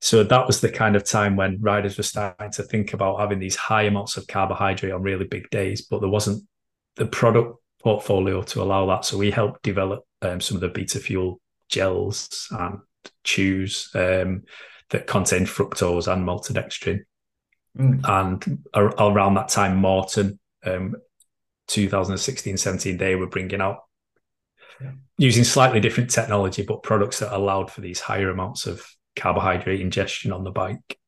[0.00, 3.38] So that was the kind of time when riders were starting to think about having
[3.38, 6.46] these high amounts of carbohydrate on really big days, but there wasn't
[6.96, 9.04] the product portfolio to allow that.
[9.04, 12.78] So we helped develop um, some of the beta fuel gels and
[13.24, 14.42] chews um,
[14.90, 17.00] that contain fructose and maltodextrin.
[17.76, 18.00] Mm.
[18.08, 20.96] And ar- around that time, Morton, um,
[21.68, 23.80] 2016 17, they were bringing out
[24.80, 24.92] yeah.
[25.18, 28.86] using slightly different technology, but products that allowed for these higher amounts of
[29.16, 30.98] carbohydrate ingestion on the bike.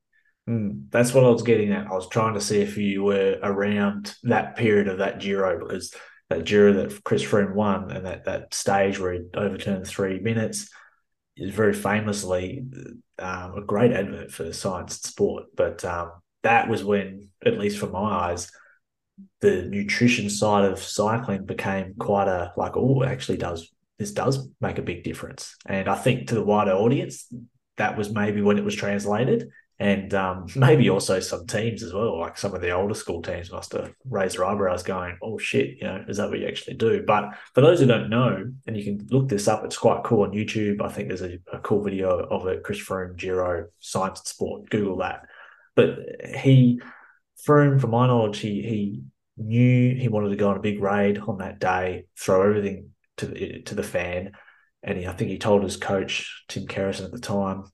[0.49, 1.87] Mm, that's what I was getting at.
[1.87, 5.95] I was trying to see if you were around that period of that Giro because
[6.31, 10.71] that Giro that Chris Froome won and that, that stage where he overturned three minutes
[11.37, 12.65] is very famously
[13.19, 15.45] um, a great advert for Science in Sport.
[15.55, 18.51] But um, that was when, at least from my eyes,
[19.41, 24.79] the nutrition side of cycling became quite a like, oh, actually does this does make
[24.79, 25.57] a big difference.
[25.67, 27.27] And I think to the wider audience,
[27.77, 29.51] that was maybe when it was translated.
[29.81, 33.53] And um, maybe also some teams as well, like some of the older school teams
[33.53, 36.77] must have raised their eyebrows going, oh shit, you know, is that what you actually
[36.77, 37.03] do?
[37.07, 40.23] But for those who don't know, and you can look this up, it's quite cool
[40.23, 40.81] on YouTube.
[40.81, 44.71] I think there's a, a cool video of it, Chris Froome, Giro, Science in Sport,
[44.71, 45.27] Google that.
[45.79, 45.99] But
[46.43, 46.81] he,
[47.47, 49.03] Froome, from my knowledge, he, he
[49.37, 53.27] knew he wanted to go on a big raid on that day, throw everything to
[53.27, 54.33] the, to the fan
[54.83, 57.65] and he, I think he told his coach Tim Kerrison at the time,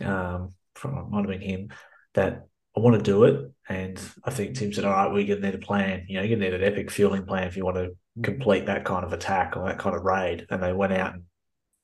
[0.00, 1.68] um, from might have been him,
[2.14, 3.52] that I want to do it.
[3.68, 6.06] And I think Tim said, "All right, we're gonna need a plan.
[6.08, 8.24] You know, you're gonna need an epic fueling plan if you want to mm.
[8.24, 11.24] complete that kind of attack or that kind of raid." And they went out and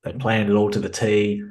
[0.02, 1.42] they planned it all to the T.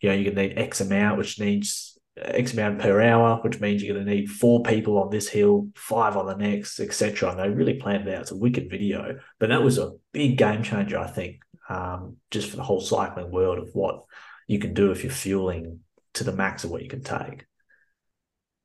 [0.00, 3.82] You know, you're gonna need X amount, which needs X amount per hour, which means
[3.82, 7.30] you're going to need four people on this hill, five on the next, etc.
[7.30, 8.22] And they really planned it out.
[8.22, 12.50] It's a wicked video, but that was a big game changer, I think, um, just
[12.50, 14.04] for the whole cycling world of what
[14.46, 15.80] you can do if you're fueling
[16.14, 17.46] to the max of what you can take.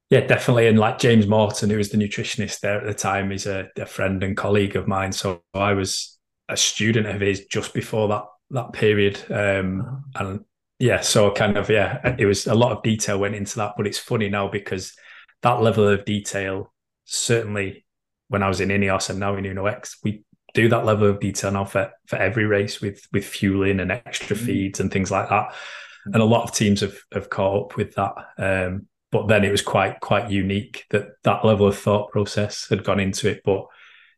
[0.09, 0.67] Yeah, definitely.
[0.67, 3.85] And like James Morton, who was the nutritionist there at the time, is a, a
[3.85, 5.11] friend and colleague of mine.
[5.11, 9.19] So I was a student of his just before that that period.
[9.29, 10.43] Um, and
[10.79, 13.85] yeah, so kind of yeah, it was a lot of detail went into that, but
[13.85, 14.95] it's funny now because
[15.41, 16.73] that level of detail
[17.09, 17.85] certainly
[18.27, 21.19] when I was in Ineos and now in Uno X, we do that level of
[21.19, 24.45] detail now for for every race with with fueling and extra mm-hmm.
[24.45, 25.49] feeds and things like that.
[25.49, 26.13] Mm-hmm.
[26.13, 28.13] And a lot of teams have have caught up with that.
[28.37, 32.83] Um, but then it was quite quite unique that that level of thought process had
[32.83, 33.41] gone into it.
[33.43, 33.65] But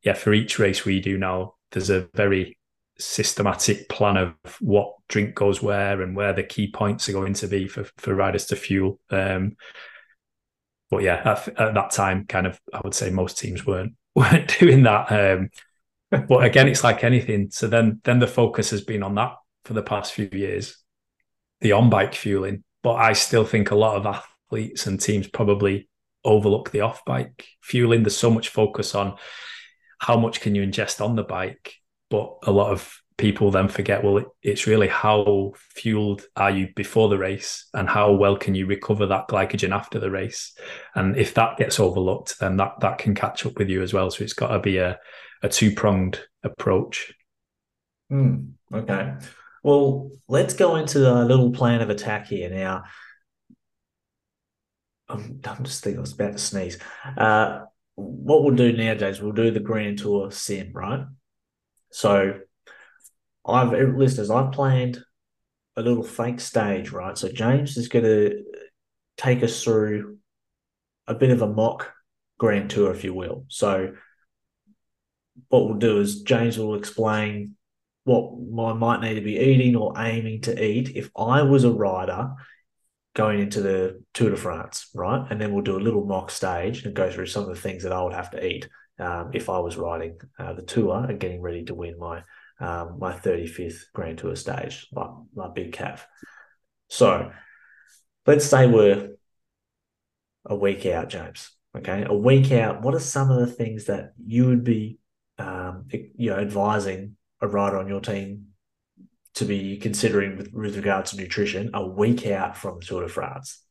[0.04, 2.58] yeah, for each race we do now, there's a very
[3.02, 7.48] systematic plan of what drink goes where and where the key points are going to
[7.48, 9.00] be for for riders to fuel.
[9.10, 9.58] Um,
[10.92, 14.60] but yeah, at, at, that time, kind of, I would say most teams weren't weren't
[14.60, 15.12] doing that.
[15.12, 15.50] Um,
[16.12, 17.50] but again, it's like anything.
[17.52, 20.78] So then, then the focus has been on that for the past few years,
[21.62, 22.66] the on bike fueling.
[22.84, 25.88] But I still think a lot of athletes and teams probably
[26.26, 28.04] overlook the off bike fueling.
[28.04, 29.16] There's so much focus on
[30.00, 31.76] how much can you ingest on the bike,
[32.12, 37.08] but a lot of people then forget well it's really how fueled are you before
[37.08, 40.54] the race and how well can you recover that glycogen after the race?
[40.96, 44.12] And if that gets overlooked then that that can catch up with you as well.
[44.12, 45.00] So it's got to be a,
[45.42, 47.14] a two-pronged approach.
[48.12, 49.14] Mm, okay.
[49.64, 52.50] Well let's go into a little plan of attack here.
[52.50, 52.84] Now
[55.10, 56.78] i'm, I'm just thinking i was about to sneeze.
[57.18, 57.62] Uh,
[57.96, 61.06] what we'll do nowadays we'll do the grand tour sim right
[61.92, 62.40] so
[63.46, 65.04] I've eh, listeners, I've planned
[65.76, 67.18] a little fake stage, right?
[67.18, 68.44] So James is going to
[69.18, 70.18] take us through
[71.08, 71.92] a bit of a mock
[72.38, 73.46] grand tour, if you will.
[73.48, 73.94] So
[75.50, 77.56] what we'll do is James will explain
[78.04, 78.32] what
[78.70, 82.32] I might need to be eating or aiming to eat if I was a rider
[83.14, 85.26] going into the Tour de France, right?
[85.30, 87.84] And then we'll do a little mock stage and go through some of the things
[87.84, 88.70] that I would have to eat
[89.02, 92.24] um, if I was riding uh, the tour and getting ready to win my
[92.60, 96.08] um, my 35th Grand Tour stage, like my big calf.
[96.90, 97.32] So
[98.28, 99.16] let's say we're
[100.46, 101.52] a week out, James.
[101.76, 102.84] Okay, a week out.
[102.84, 105.00] What are some of the things that you would be,
[105.40, 108.48] um, you know, advising a rider on your team
[109.36, 113.64] to be considering with, with regards to nutrition a week out from Tour de France?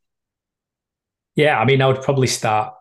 [1.36, 2.74] Yeah, I mean, I would probably start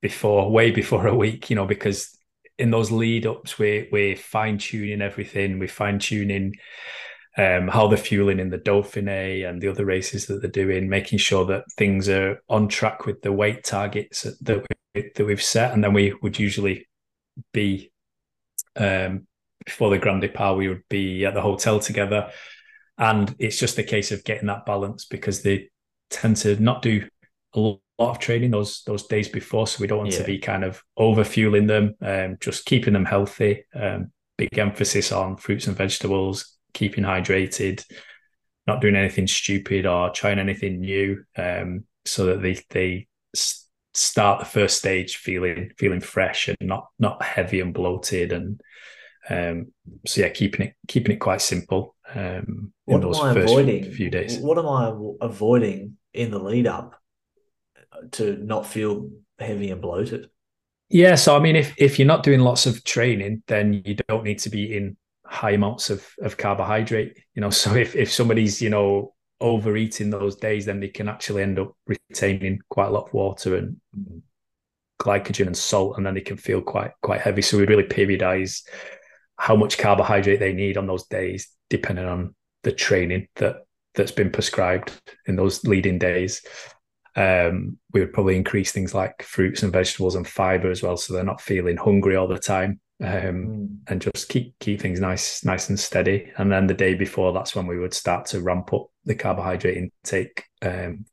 [0.00, 2.16] before, way before a week, you know, because
[2.58, 5.58] in those lead ups, we we're fine tuning everything.
[5.58, 6.54] We're fine tuning
[7.38, 11.18] um, how they're fueling in the Dauphiné and the other races that they're doing, making
[11.18, 15.72] sure that things are on track with the weight targets that we, that we've set.
[15.72, 16.86] And then we would usually
[17.52, 17.92] be
[18.76, 19.26] um,
[19.64, 22.30] before the Grand Depart, we would be at the hotel together,
[22.98, 25.70] and it's just a case of getting that balance because they
[26.10, 27.06] tend to not do
[27.54, 30.18] a lot of training those those days before, so we don't want yeah.
[30.18, 31.94] to be kind of over fueling them.
[32.00, 33.64] Um, just keeping them healthy.
[33.74, 37.84] Um, big emphasis on fruits and vegetables, keeping hydrated,
[38.66, 43.06] not doing anything stupid or trying anything new, um, so that they they
[43.92, 48.60] start the first stage feeling feeling fresh and not not heavy and bloated and
[49.28, 49.72] um,
[50.06, 54.38] so yeah keeping it keeping it quite simple um, what am I avoiding few days
[54.38, 56.99] what am I avoiding in the lead up
[58.12, 60.30] to not feel heavy and bloated?
[60.90, 64.24] Yeah, so I mean, if if you're not doing lots of training, then you don't
[64.24, 67.16] need to be in high amounts of of carbohydrate.
[67.34, 71.42] You know, so if if somebody's you know overeating those days, then they can actually
[71.42, 73.80] end up retaining quite a lot of water and
[75.00, 77.42] glycogen and salt, and then they can feel quite quite heavy.
[77.42, 78.62] So we really periodize
[79.36, 82.34] how much carbohydrate they need on those days, depending on
[82.64, 83.56] the training that
[83.94, 84.92] that's been prescribed
[85.26, 86.42] in those leading days
[87.16, 91.12] um, we would probably increase things like fruits and vegetables and fiber as well, so
[91.12, 93.76] they're not feeling hungry all the time, um, mm.
[93.88, 96.30] and just keep keep things nice, nice and steady.
[96.36, 99.76] And then the day before, that's when we would start to ramp up the carbohydrate
[99.76, 101.04] intake, um,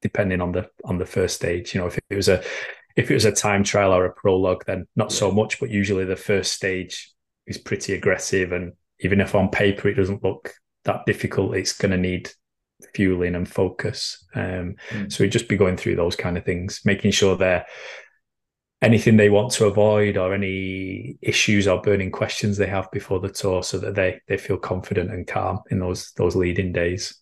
[0.00, 1.74] depending on the on the first stage.
[1.74, 2.42] You know, if it was a
[2.96, 5.18] if it was a time trial or a prologue, then not yeah.
[5.18, 5.60] so much.
[5.60, 7.12] But usually, the first stage
[7.46, 11.92] is pretty aggressive, and even if on paper it doesn't look that difficult, it's going
[11.92, 12.30] to need
[12.94, 14.24] fueling and focus.
[14.34, 15.12] Um, mm.
[15.12, 17.66] So we'd just be going through those kind of things, making sure they're
[18.82, 23.30] anything they want to avoid or any issues or burning questions they have before the
[23.30, 27.16] tour so that they they feel confident and calm in those those leading days.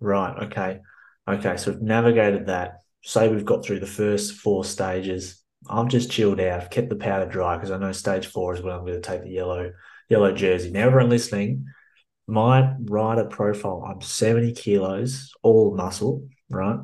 [0.00, 0.44] Right.
[0.44, 0.80] Okay.
[1.26, 1.56] Okay.
[1.56, 2.78] So we've navigated that.
[3.04, 5.42] Say we've got through the first four stages.
[5.68, 6.60] I've just chilled out.
[6.60, 9.00] I've kept the powder dry because I know stage four is when I'm going to
[9.00, 9.72] take the yellow
[10.08, 10.70] yellow jersey.
[10.70, 11.66] Now everyone listening,
[12.32, 16.78] my rider profile, I'm 70 kilos, all muscle, right?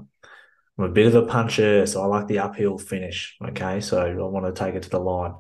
[0.77, 3.35] I'm a bit of a puncher, so I like the uphill finish.
[3.43, 3.81] Okay.
[3.81, 5.33] So I want to take it to the line.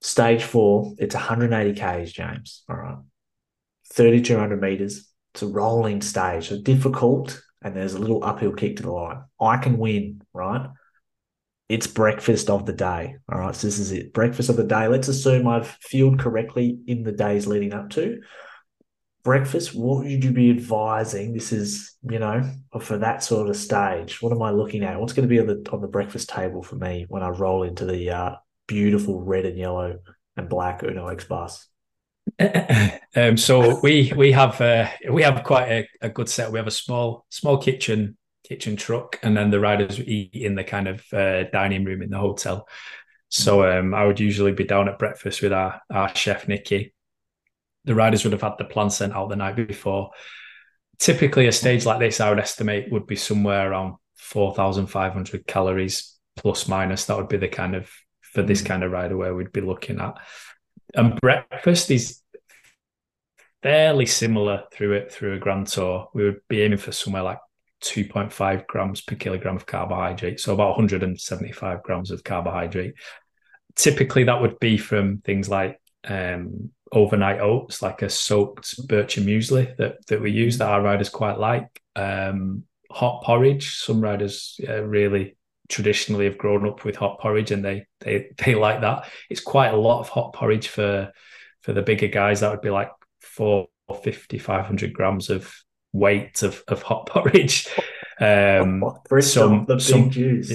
[0.00, 2.64] Stage four, it's 180 Ks, James.
[2.68, 2.96] All right.
[3.92, 5.08] 3,200 meters.
[5.34, 9.22] It's a rolling stage, so difficult, and there's a little uphill kick to the line.
[9.38, 10.66] I can win, right?
[11.68, 13.16] It's breakfast of the day.
[13.30, 14.14] All right, so this is it.
[14.14, 14.88] Breakfast of the day.
[14.88, 18.20] Let's assume I've fueled correctly in the days leading up to
[19.24, 19.74] breakfast.
[19.74, 21.32] What would you be advising?
[21.32, 22.48] This is, you know,
[22.80, 24.22] for that sort of stage.
[24.22, 25.00] What am I looking at?
[25.00, 27.64] What's going to be on the on the breakfast table for me when I roll
[27.64, 28.34] into the uh,
[28.68, 29.98] beautiful red and yellow
[30.36, 31.66] and black Uno X bus?
[33.16, 36.52] um, so we we have uh, we have quite a, a, good set.
[36.52, 38.16] We have a small small kitchen
[38.46, 42.10] kitchen truck, and then the riders eat in the kind of uh, dining room in
[42.10, 42.68] the hotel.
[43.28, 46.93] So um, I would usually be down at breakfast with our our chef Nikki.
[47.84, 50.10] The riders would have had the plan sent out the night before.
[50.98, 55.12] Typically, a stage like this, I would estimate, would be somewhere around four thousand five
[55.12, 57.04] hundred calories plus minus.
[57.06, 58.66] That would be the kind of for this mm.
[58.66, 60.14] kind of rider where we'd be looking at
[60.94, 62.20] and breakfast is
[63.62, 66.08] fairly similar through it through a grand tour.
[66.14, 67.38] We would be aiming for somewhere like
[67.82, 72.94] 2.5 grams per kilogram of carbohydrate, so about 175 grams of carbohydrate.
[73.74, 79.76] Typically, that would be from things like um, overnight oats, like a soaked bircher muesli
[79.76, 81.82] that that we use that our riders quite like.
[81.96, 85.36] Um, hot porridge, some riders uh, really
[85.68, 89.08] traditionally have grown up with hot porridge and they they they like that.
[89.28, 91.12] It's quite a lot of hot porridge for
[91.62, 92.40] for the bigger guys.
[92.40, 92.90] That would be like
[93.20, 95.54] 450, 500 grams of
[95.92, 97.68] weight of, of hot porridge.
[98.20, 98.84] Um,
[99.20, 100.52] some, some, juice.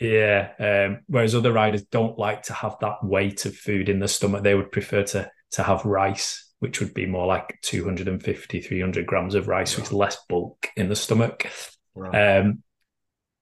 [0.00, 0.50] Yeah.
[0.58, 4.42] Um, whereas other riders don't like to have that weight of food in the stomach.
[4.42, 9.34] They would prefer to to have rice, which would be more like 250, 300 grams
[9.34, 9.82] of rice, right.
[9.82, 11.50] with less bulk in the stomach.
[11.94, 12.38] Right.
[12.38, 12.62] Um,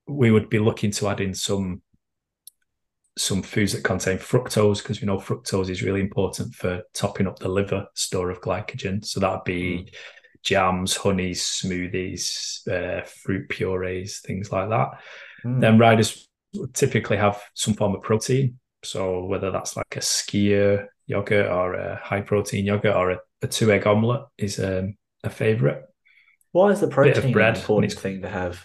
[0.07, 1.83] we would be looking to add in some
[3.19, 7.39] some foods that contain fructose because we know fructose is really important for topping up
[7.39, 9.03] the liver store of glycogen.
[9.05, 9.95] So that would be mm.
[10.43, 14.89] jams, honeys, smoothies, uh, fruit purees, things like that.
[15.45, 15.61] Mm.
[15.61, 16.29] Then riders
[16.75, 18.59] typically have some form of protein.
[18.85, 23.47] So whether that's like a skyr yogurt or a high protein yogurt or a, a
[23.47, 25.83] two egg omelette is um, a favorite.
[26.53, 28.65] Why is the protein bread, an important thing to have?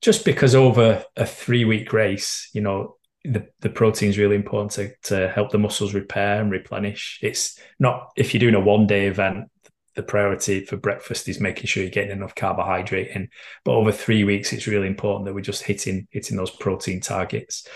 [0.00, 4.72] just because over a three week race, you know, the, the protein is really important
[4.72, 7.18] to, to help the muscles repair and replenish.
[7.22, 9.50] It's not if you're doing a one day event,
[9.96, 13.28] the priority for breakfast is making sure you're getting enough carbohydrate in.
[13.64, 17.66] But over three weeks, it's really important that we're just hitting hitting those protein targets.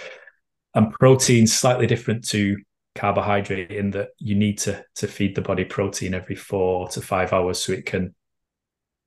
[0.75, 2.59] And protein's slightly different to
[2.95, 7.33] carbohydrate in that you need to to feed the body protein every four to five
[7.33, 8.15] hours so it can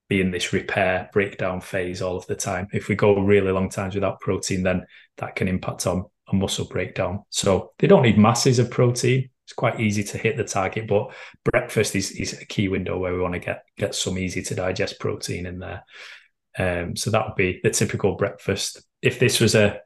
[0.09, 2.67] be in this repair breakdown phase all of the time.
[2.73, 4.85] If we go really long times without protein, then
[5.17, 7.23] that can impact on, a muscle breakdown.
[7.29, 9.29] So they don't need masses of protein.
[9.45, 11.11] It's quite easy to hit the target, but
[11.43, 14.55] breakfast is, is a key window where we want to get get some easy to
[14.55, 15.83] digest protein in there.
[16.57, 18.81] Um, so that would be the typical breakfast.
[19.01, 19.81] If this was a,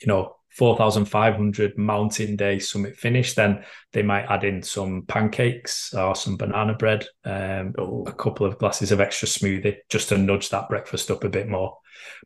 [0.00, 6.16] you know, 4,500 mountain day summit finish, then they might add in some pancakes or
[6.16, 7.74] some banana bread, um,
[8.06, 11.48] a couple of glasses of extra smoothie just to nudge that breakfast up a bit
[11.48, 11.78] more.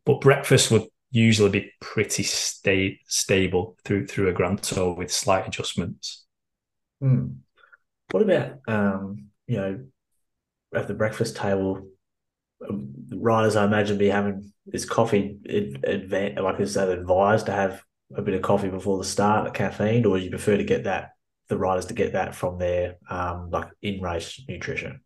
[0.07, 5.47] But breakfast would usually be pretty sta- stable through through a grand tour with slight
[5.47, 6.25] adjustments.
[7.03, 7.27] Hmm.
[8.13, 9.85] What about um, you know
[10.75, 11.87] at the breakfast table?
[12.67, 17.83] Um, riders, I imagine, be having is coffee like is that advised to have
[18.17, 21.13] a bit of coffee before the start, the caffeine, or you prefer to get that
[21.49, 25.01] the riders to get that from their um, like in race nutrition?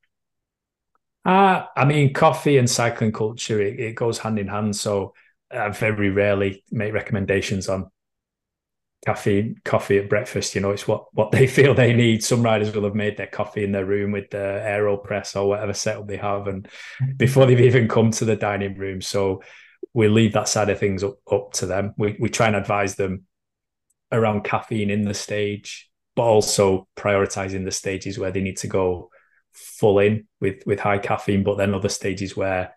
[1.25, 4.77] Uh, I mean, coffee and cycling culture it, it goes hand in hand.
[4.77, 5.15] So
[5.51, 7.91] I very rarely make recommendations on
[9.05, 10.55] caffeine coffee at breakfast.
[10.55, 12.23] You know, it's what what they feel they need.
[12.23, 15.75] Some riders will have made their coffee in their room with the Aeropress or whatever
[15.75, 16.69] setup they have, and
[17.17, 19.01] before they've even come to the dining room.
[19.01, 19.43] So
[19.97, 21.95] we leave that side of things up, up to them.
[21.97, 23.25] We we try and advise them
[24.13, 29.09] around caffeine in the stage, but also prioritizing the stages where they need to go
[29.53, 32.75] full in with with high caffeine, but then other stages where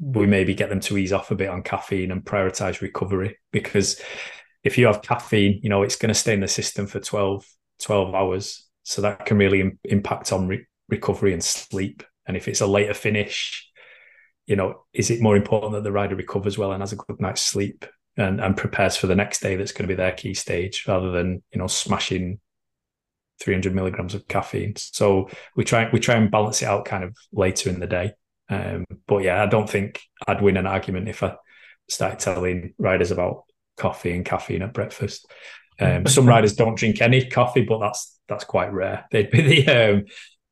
[0.00, 4.00] we maybe get them to ease off a bit on caffeine and prioritize recovery because
[4.64, 7.44] if you have caffeine, you know, it's going to stay in the system for 12,
[7.82, 8.66] 12 hours.
[8.84, 12.04] So that can really Im- impact on re- recovery and sleep.
[12.26, 13.67] And if it's a later finish,
[14.48, 17.20] you know, is it more important that the rider recovers well and has a good
[17.20, 17.84] night's sleep
[18.16, 21.12] and, and prepares for the next day that's going to be their key stage rather
[21.12, 22.40] than, you know, smashing
[23.42, 24.74] 300 milligrams of caffeine.
[24.76, 28.12] So we try we try and balance it out kind of later in the day.
[28.48, 31.36] Um, but yeah, I don't think I'd win an argument if I
[31.90, 33.44] started telling riders about
[33.76, 35.30] coffee and caffeine at breakfast.
[35.78, 39.04] Um, some riders don't drink any coffee, but that's that's quite rare.
[39.10, 40.04] They'd be the um,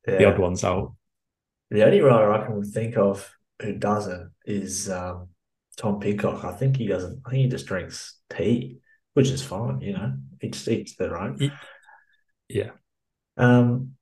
[0.07, 0.17] yeah.
[0.17, 0.93] the odd ones out.
[1.71, 3.27] The only rider I can think of
[3.61, 5.29] who doesn't is um,
[5.77, 6.43] Tom Pidcock.
[6.43, 7.21] I think he doesn't.
[7.25, 8.79] I think he just drinks tea,
[9.13, 9.81] which is fine.
[9.81, 11.37] You know, each each their own.
[12.49, 12.71] Yeah.
[13.37, 13.93] Um,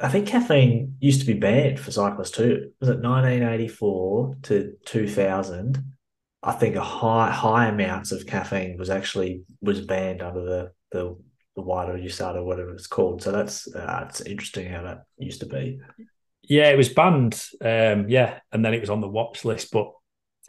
[0.00, 2.70] I think caffeine used to be banned for cyclists too.
[2.80, 5.82] Was it 1984 to 2000?
[6.42, 11.16] I think a high high amounts of caffeine was actually was banned under the the
[11.56, 13.22] the wider USADA, whatever it's called.
[13.22, 15.80] So that's uh, it's interesting how that used to be.
[16.48, 17.40] Yeah, it was banned.
[17.60, 19.70] Um, yeah, and then it was on the watch list.
[19.70, 19.92] But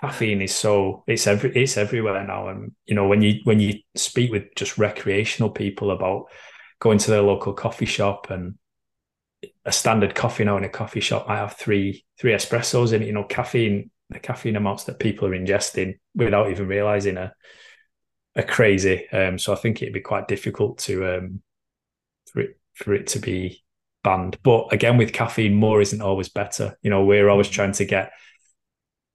[0.01, 2.47] caffeine is so it's every it's everywhere now.
[2.47, 6.25] And you know when you when you speak with just recreational people about
[6.79, 8.55] going to their local coffee shop and
[9.65, 13.07] a standard coffee now in a coffee shop might have three three espressos in it.
[13.07, 17.33] You know, caffeine the caffeine amounts that people are ingesting without even realizing are
[18.37, 19.09] are crazy.
[19.09, 21.41] Um, so I think it'd be quite difficult to um,
[22.31, 23.63] for it for it to be
[24.03, 24.37] banned.
[24.43, 26.77] But again, with caffeine, more isn't always better.
[26.81, 28.11] You know, we're always trying to get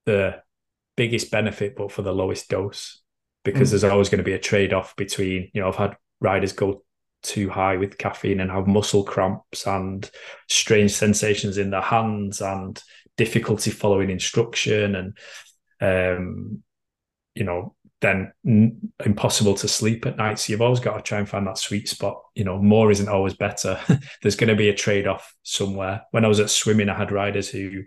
[0.07, 0.43] the
[0.97, 3.01] biggest benefit, but for the lowest dose,
[3.45, 3.73] because mm.
[3.73, 5.51] there's always going to be a trade off between.
[5.55, 6.83] You know, I've had riders go
[7.23, 10.09] too high with caffeine and have muscle cramps and
[10.49, 12.81] strange sensations in their hands and
[13.17, 15.19] difficulty following instruction and
[15.81, 16.63] um,
[17.35, 17.75] you know
[18.05, 18.33] then
[19.05, 20.39] impossible to sleep at night.
[20.39, 22.21] So you've always got to try and find that sweet spot.
[22.35, 23.81] You know more isn't always better.
[24.23, 26.03] There's going to be a trade-off somewhere.
[26.11, 27.85] When i was at swimming i had riders who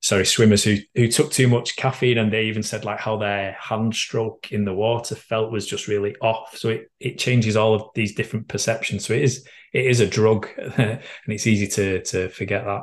[0.00, 3.56] sorry swimmers who who took too much caffeine and they even said like how their
[3.60, 6.56] hand stroke in the water felt was just really off.
[6.56, 9.04] So it it changes all of these different perceptions.
[9.04, 12.82] So it is it is a drug and it's easy to to forget that.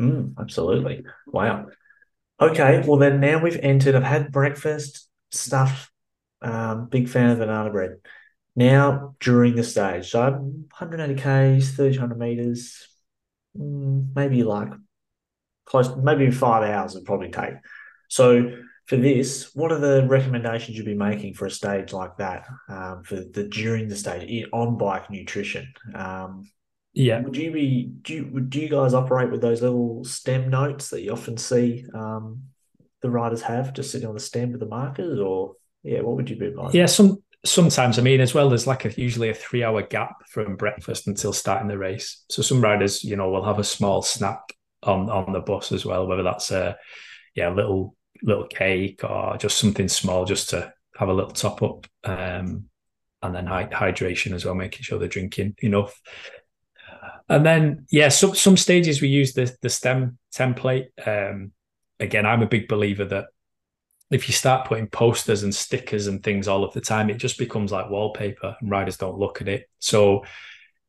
[0.00, 1.04] Mm, absolutely.
[1.26, 1.66] Wow.
[2.40, 5.92] Okay well then now we've entered i've had breakfast stuff
[6.44, 7.96] um, big fan of banana bread
[8.56, 12.88] now during the stage so 180 k's 300 meters
[13.58, 14.70] mm, maybe like
[15.64, 17.54] close, maybe five hours would probably take.
[18.08, 18.52] So
[18.86, 23.02] for this, what are the recommendations you'd be making for a stage like that um,
[23.02, 25.72] for the during the stage on bike nutrition?
[25.94, 26.50] Um,
[26.92, 30.90] yeah, would you be do you, do you guys operate with those little stem notes
[30.90, 32.44] that you often see um,
[33.00, 36.30] the riders have just sitting on the stem with the markers, or yeah, what would
[36.30, 36.74] you be like?
[36.74, 38.48] Yeah, some sometimes I mean as well.
[38.48, 42.24] There's like a usually a three hour gap from breakfast until starting the race.
[42.30, 44.40] So some riders, you know, will have a small snack
[44.82, 46.76] on on the bus as well, whether that's a
[47.34, 51.86] yeah little little cake or just something small, just to have a little top up,
[52.04, 52.64] um,
[53.22, 56.00] and then hydration as well, making sure they're drinking enough.
[57.28, 60.86] And then yeah, some some stages we use the the stem template.
[61.06, 61.52] Um,
[62.00, 63.26] again, I'm a big believer that
[64.14, 67.36] if you start putting posters and stickers and things all of the time, it just
[67.36, 69.68] becomes like wallpaper, and riders don't look at it.
[69.80, 70.24] So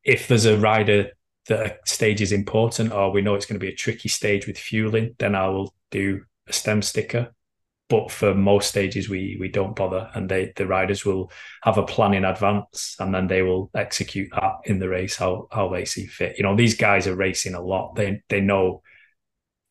[0.04, 1.10] if there's a rider
[1.48, 4.46] that a stage is important or we know it's going to be a tricky stage
[4.46, 7.34] with fueling, then I will do a stem sticker.
[7.88, 11.84] But for most stages, we we don't bother, and they the riders will have a
[11.84, 15.84] plan in advance, and then they will execute that in the race how how they
[15.84, 16.38] see fit.
[16.38, 17.96] You know, these guys are racing a lot.
[17.96, 18.82] They they know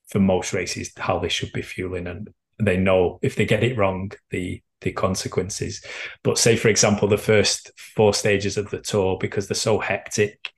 [0.09, 2.29] for most races how they should be fueling, and
[2.59, 5.83] they know if they get it wrong, the the consequences.
[6.23, 10.51] But say, for example, the first four stages of the tour, because they're so hectic,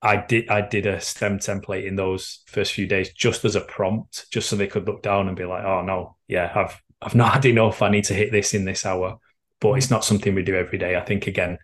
[0.00, 3.60] I did I did a stem template in those first few days just as a
[3.60, 7.14] prompt, just so they could look down and be like, oh no, yeah, I've I've
[7.14, 7.82] not had enough.
[7.82, 9.18] I need to hit this in this hour.
[9.60, 10.96] But it's not something we do every day.
[10.96, 11.58] I think again,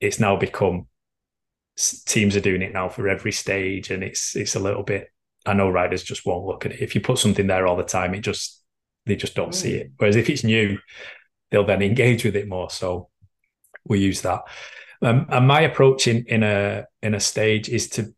[0.00, 0.86] it's now become
[2.04, 5.08] teams are doing it now for every stage, and it's it's a little bit.
[5.44, 6.80] I know riders just won't look at it.
[6.80, 8.62] If you put something there all the time, it just
[9.06, 9.54] they just don't mm.
[9.54, 9.92] see it.
[9.96, 10.78] Whereas if it's new,
[11.50, 12.70] they'll then engage with it more.
[12.70, 13.08] So
[13.84, 14.42] we use that.
[15.00, 18.14] Um, and my approach in, in a in a stage is to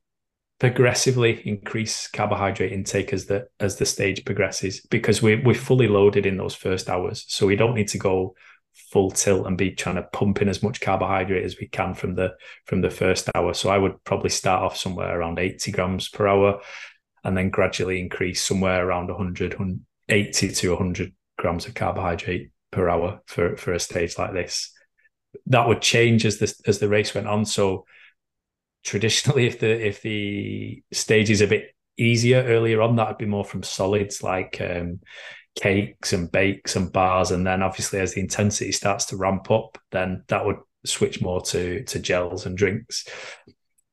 [0.60, 6.26] progressively increase carbohydrate intake as the as the stage progresses because we we're fully loaded
[6.26, 8.34] in those first hours, so we don't need to go
[8.74, 12.14] full tilt and be trying to pump in as much carbohydrate as we can from
[12.14, 12.34] the
[12.66, 13.54] from the first hour.
[13.54, 16.60] So I would probably start off somewhere around 80 grams per hour
[17.24, 19.56] and then gradually increase somewhere around 100,
[20.08, 24.74] 80 to 100 grams of carbohydrate per hour for, for a stage like this
[25.46, 27.44] that would change as the as the race went on.
[27.44, 27.86] So
[28.84, 33.26] traditionally, if the if the stage is a bit easier earlier on, that would be
[33.26, 35.00] more from solids like um,
[35.56, 39.78] cakes and bakes and bars, and then obviously as the intensity starts to ramp up,
[39.90, 43.06] then that would switch more to to gels and drinks.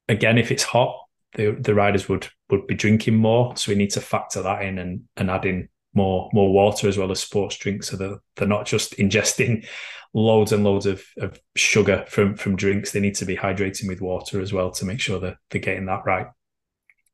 [0.08, 0.96] Again, if it's hot,
[1.36, 4.78] the the riders would would be drinking more, so we need to factor that in
[4.78, 8.48] and and add in more more water as well as sports drinks, so that they're
[8.48, 9.66] not just ingesting
[10.14, 12.92] loads and loads of, of sugar from from drinks.
[12.92, 15.86] They need to be hydrating with water as well to make sure that they're getting
[15.86, 16.28] that right.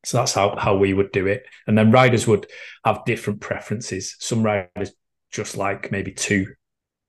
[0.03, 1.45] So that's how, how we would do it.
[1.65, 2.47] And then riders would
[2.85, 4.15] have different preferences.
[4.19, 4.93] Some riders
[5.31, 6.53] just like maybe two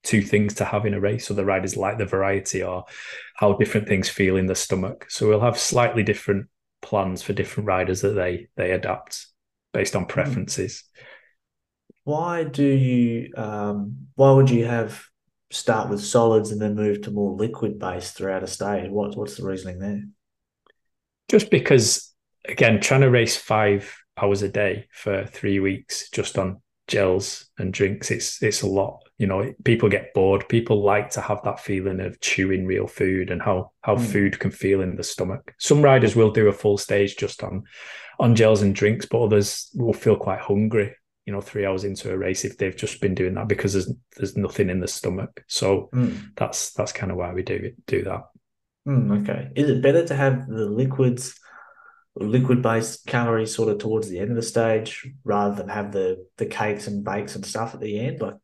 [0.05, 1.31] two things to have in a race.
[1.31, 2.85] Other riders like the variety or
[3.37, 5.07] how different things feel in the stomach.
[5.11, 6.49] So we'll have slightly different
[6.83, 9.27] plans for different riders that they they adapt
[9.73, 10.09] based on hmm.
[10.09, 10.85] preferences.
[12.05, 15.05] Why do you um why would you have
[15.51, 18.91] start with solids and then move to more liquid based throughout a stage?
[18.91, 20.03] What what's the reasoning there?
[21.29, 22.15] Just because
[22.49, 27.73] again, trying to race five hours a day for three weeks just on gels and
[27.73, 29.08] drinks, it's it's a lot.
[29.19, 30.49] You know, people get bored.
[30.49, 34.05] People like to have that feeling of chewing real food and how how mm.
[34.05, 35.55] food can feel in the stomach.
[35.59, 37.65] Some riders will do a full stage just on
[38.21, 40.95] on gels and drinks, but others will feel quite hungry.
[41.27, 43.93] You know, three hours into a race if they've just been doing that because there's
[44.17, 45.45] there's nothing in the stomach.
[45.49, 46.17] So mm.
[46.37, 48.23] that's that's kind of why we do it, do that.
[48.87, 51.39] Mm, okay, is it better to have the liquids?
[52.21, 56.27] liquid based calories sort of towards the end of the stage rather than have the
[56.37, 58.35] the cakes and bakes and stuff at the end like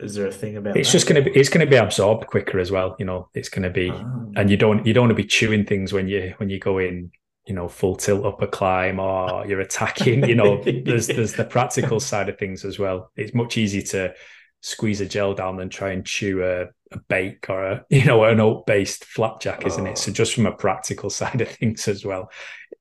[0.00, 0.92] is there a thing about it's that?
[0.92, 3.48] just going to be it's going to be absorbed quicker as well you know it's
[3.48, 4.32] going to be oh.
[4.36, 6.78] and you don't you don't want to be chewing things when you when you go
[6.78, 7.10] in
[7.46, 11.44] you know full tilt up a climb or you're attacking you know there's there's the
[11.44, 14.14] practical side of things as well it's much easier to
[14.62, 16.62] squeeze a gel down than try and chew a,
[16.94, 20.46] a bake or a you know an oat based flapjack isn't it so just from
[20.46, 22.30] a practical side of things as well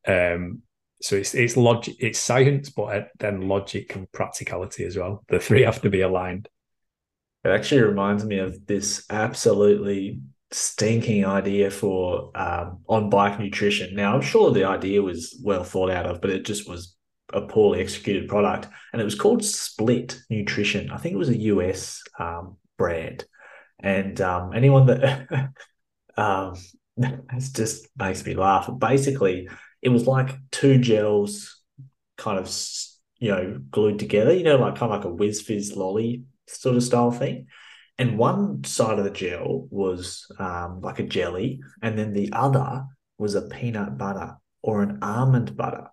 [0.08, 0.62] um,
[1.04, 5.26] so it's it's logic, it's science, but then logic and practicality as well.
[5.28, 6.48] The three have to be aligned.
[7.44, 13.96] It actually reminds me of this absolutely stinking idea for um, on bike nutrition.
[13.96, 16.96] Now I'm sure the idea was well thought out of, but it just was
[17.34, 20.90] a poorly executed product, and it was called Split Nutrition.
[20.90, 23.26] I think it was a US um, brand,
[23.78, 25.50] and um, anyone that
[26.16, 26.56] um,
[26.96, 28.70] it just makes me laugh.
[28.80, 29.50] Basically,
[29.84, 31.62] it was like two gels
[32.18, 32.50] kind of
[33.20, 36.76] you know glued together you know like kind of like a Wizz Fizz lolly sort
[36.76, 37.48] of style thing.
[37.98, 42.86] And one side of the gel was um, like a jelly and then the other
[43.18, 45.88] was a peanut butter or an almond butter.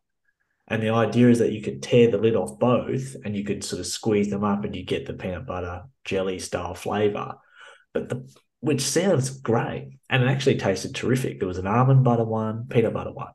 [0.66, 3.64] And the idea is that you could tear the lid off both and you could
[3.64, 7.34] sort of squeeze them up and you get the peanut butter jelly style flavor.
[7.92, 8.32] But the
[8.62, 11.38] which sounds great and it actually tasted terrific.
[11.38, 13.32] There was an almond butter one peanut butter one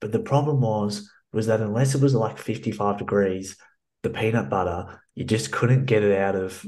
[0.00, 3.56] but the problem was was that unless it was like 55 degrees,
[4.02, 6.64] the peanut butter, you just couldn't get it out of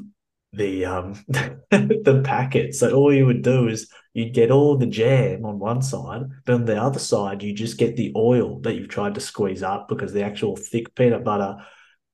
[0.53, 2.74] the um the packet.
[2.74, 6.55] So all you would do is you'd get all the jam on one side, but
[6.55, 9.89] on the other side you just get the oil that you've tried to squeeze up
[9.89, 11.57] because the actual thick peanut butter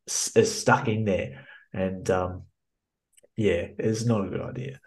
[0.07, 1.47] is stuck in there.
[1.73, 2.43] And um
[3.37, 4.81] yeah, it's not a good idea.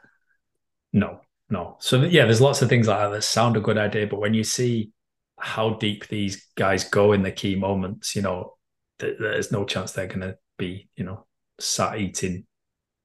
[0.93, 1.77] No, no.
[1.79, 4.33] So yeah, there's lots of things like that that sound a good idea, but when
[4.33, 4.91] you see
[5.39, 8.53] how deep these guys go in the key moments, you know,
[8.99, 11.25] th- there's no chance they're going to be, you know,
[11.59, 12.45] sat eating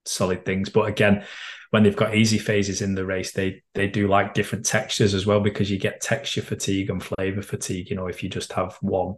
[0.05, 0.69] solid things.
[0.69, 1.25] But again,
[1.71, 5.27] when they've got easy phases in the race, they they do like different textures as
[5.27, 7.91] well because you get texture fatigue and flavor fatigue.
[7.91, 9.15] You know, if you just have one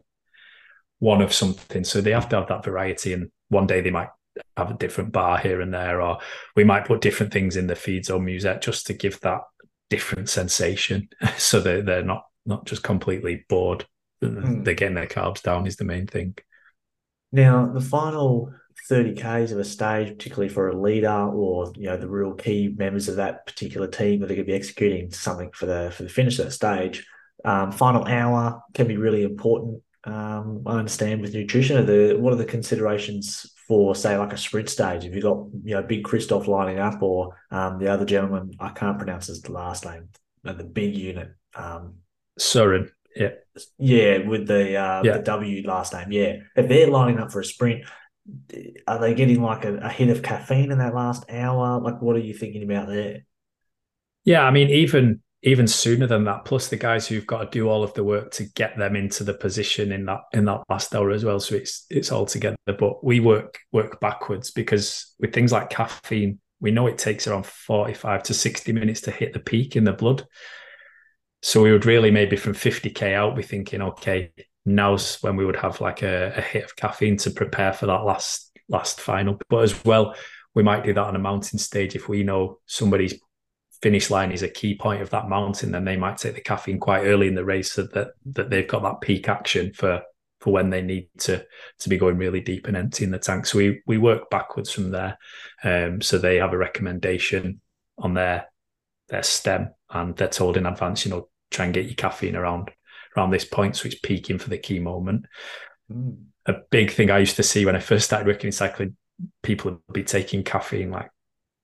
[0.98, 3.12] one of something, so they have to have that variety.
[3.12, 4.08] And one day they might
[4.56, 6.18] have a different bar here and there, or
[6.54, 9.40] we might put different things in the feeds or musette just to give that
[9.90, 13.86] different sensation, so that they're not not just completely bored.
[14.22, 14.64] Mm.
[14.64, 16.36] They're getting their carbs down is the main thing.
[17.32, 18.52] Now, the final
[18.88, 22.72] 30 Ks of a stage, particularly for a leader or you know the real key
[22.76, 26.04] members of that particular team that are going to be executing something for the for
[26.04, 27.06] the finish of that stage,
[27.44, 29.82] um, final hour can be really important.
[30.04, 34.38] Um, I understand with nutrition, are the what are the considerations for say like a
[34.38, 35.04] sprint stage?
[35.04, 38.68] If you've got you know big Kristoff lining up or um, the other gentleman, I
[38.68, 40.10] can't pronounce his last name,
[40.44, 41.30] the big unit.
[41.54, 41.96] Um,
[42.38, 42.88] Søren.
[43.14, 43.30] Yeah.
[43.78, 45.16] Yeah, with the uh, yeah.
[45.16, 46.12] the W last name.
[46.12, 46.36] Yeah.
[46.54, 47.84] If they're lining up for a sprint,
[48.86, 51.80] are they getting like a, a hit of caffeine in that last hour?
[51.80, 53.24] Like what are you thinking about there?
[54.24, 56.44] Yeah, I mean, even even sooner than that.
[56.44, 59.22] Plus the guys who've got to do all of the work to get them into
[59.22, 61.40] the position in that in that last hour as well.
[61.40, 62.56] So it's it's all together.
[62.66, 67.46] But we work work backwards because with things like caffeine, we know it takes around
[67.46, 70.26] forty five to sixty minutes to hit the peak in the blood.
[71.42, 74.32] So we would really maybe from 50k out be thinking, okay,
[74.64, 78.04] now's when we would have like a, a hit of caffeine to prepare for that
[78.04, 79.38] last last final.
[79.48, 80.14] But as well,
[80.54, 83.14] we might do that on a mountain stage if we know somebody's
[83.82, 86.80] finish line is a key point of that mountain, then they might take the caffeine
[86.80, 90.02] quite early in the race so that that they've got that peak action for
[90.40, 91.44] for when they need to
[91.78, 93.46] to be going really deep and emptying the tank.
[93.46, 95.18] So we we work backwards from there.
[95.62, 97.60] Um, so they have a recommendation
[97.98, 98.46] on their
[99.08, 102.70] their stem and they're told in advance, you know, try and get your caffeine around
[103.16, 105.26] around this point, so it's peaking for the key moment.
[105.90, 106.24] Mm.
[106.46, 108.96] A big thing I used to see when I first started working in cycling,
[109.42, 111.10] people would be taking caffeine like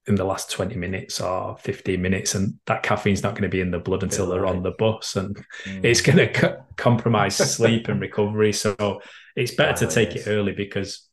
[0.06, 3.60] in the last 20 minutes or 15 minutes and that caffeine's not going to be
[3.60, 5.84] in the blood until they're on the bus and mm.
[5.84, 9.00] it's going to co- compromise sleep and recovery so
[9.36, 11.08] it's better to take it, it early because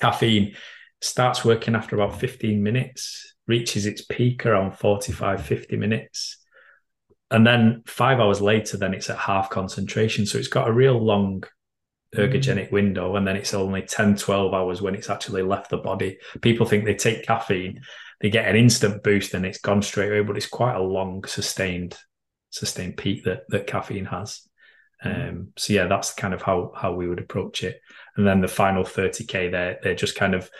[0.00, 0.54] caffeine
[1.00, 6.36] starts working after about 15 minutes reaches its peak around 45 50 minutes.
[7.30, 10.26] And then five hours later then it's at half concentration.
[10.26, 11.44] So it's got a real long
[12.14, 12.72] ergogenic mm.
[12.72, 16.18] window and then it's only 10 12 hours when it's actually left the body.
[16.40, 17.80] People think they take caffeine
[18.20, 21.24] they get an instant boost and it's gone straight away but it's quite a long
[21.24, 21.96] sustained
[22.50, 24.42] sustained peak that that caffeine has.
[25.04, 25.28] Mm.
[25.28, 27.80] um, so yeah that's kind of how how we would approach it.
[28.16, 30.50] And then the final 30k they're they're just kind of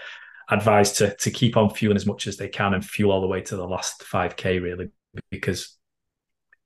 [0.51, 3.27] advised to to keep on fueling as much as they can and fuel all the
[3.27, 4.91] way to the last 5k really
[5.31, 5.77] because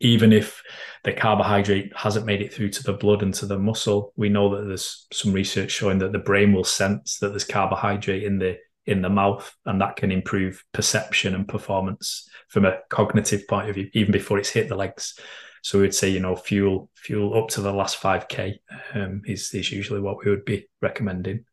[0.01, 0.63] even if
[1.05, 4.55] the carbohydrate hasn't made it through to the blood and to the muscle, we know
[4.55, 8.59] that there's some research showing that the brain will sense that there's carbohydrate in the
[8.87, 13.77] in the mouth, and that can improve perception and performance from a cognitive point of
[13.77, 15.19] view, even before it's hit the legs.
[15.63, 18.61] So we'd say, you know, fuel fuel up to the last five k
[18.93, 21.47] um, is is usually what we would be recommending.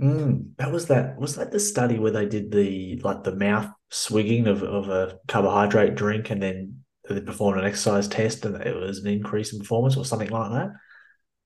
[0.00, 1.18] Mm, that was that.
[1.18, 5.18] Was that the study where they did the like the mouth swigging of, of a
[5.26, 9.60] carbohydrate drink and then they performed an exercise test and it was an increase in
[9.60, 10.70] performance or something like that.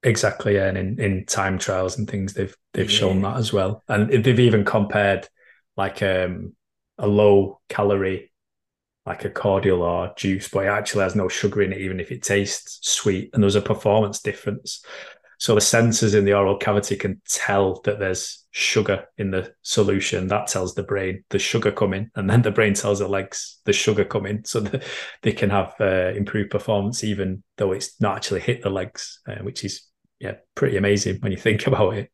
[0.03, 0.67] Exactly, yeah.
[0.67, 2.99] And in, in time trials and things, they've they've yeah.
[2.99, 5.29] shown that as well, and they've even compared
[5.77, 6.55] like um,
[6.99, 8.33] a low calorie,
[9.05, 12.11] like a cordial or juice, but it actually has no sugar in it, even if
[12.11, 14.83] it tastes sweet, and there's a performance difference.
[15.41, 20.27] So the sensors in the oral cavity can tell that there's sugar in the solution.
[20.27, 23.73] That tells the brain the sugar coming, and then the brain tells the legs the
[23.73, 24.85] sugar coming, so that
[25.23, 29.37] they can have uh, improved performance, even though it's not actually hit the legs, uh,
[29.37, 29.83] which is
[30.19, 32.11] yeah pretty amazing when you think about it.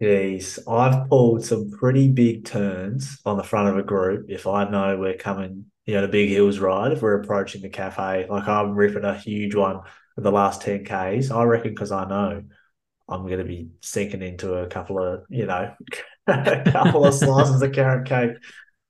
[0.00, 4.68] Yes, I've pulled some pretty big turns on the front of a group if I
[4.68, 8.26] know we're coming, you know, the big hills ride, if we're approaching the cafe.
[8.28, 9.82] Like I'm ripping a huge one
[10.18, 11.30] for the last 10 Ks.
[11.30, 12.42] I reckon because I know
[13.08, 15.72] I'm going to be sinking into a couple of, you know,
[16.26, 18.32] a couple of slices of carrot cake.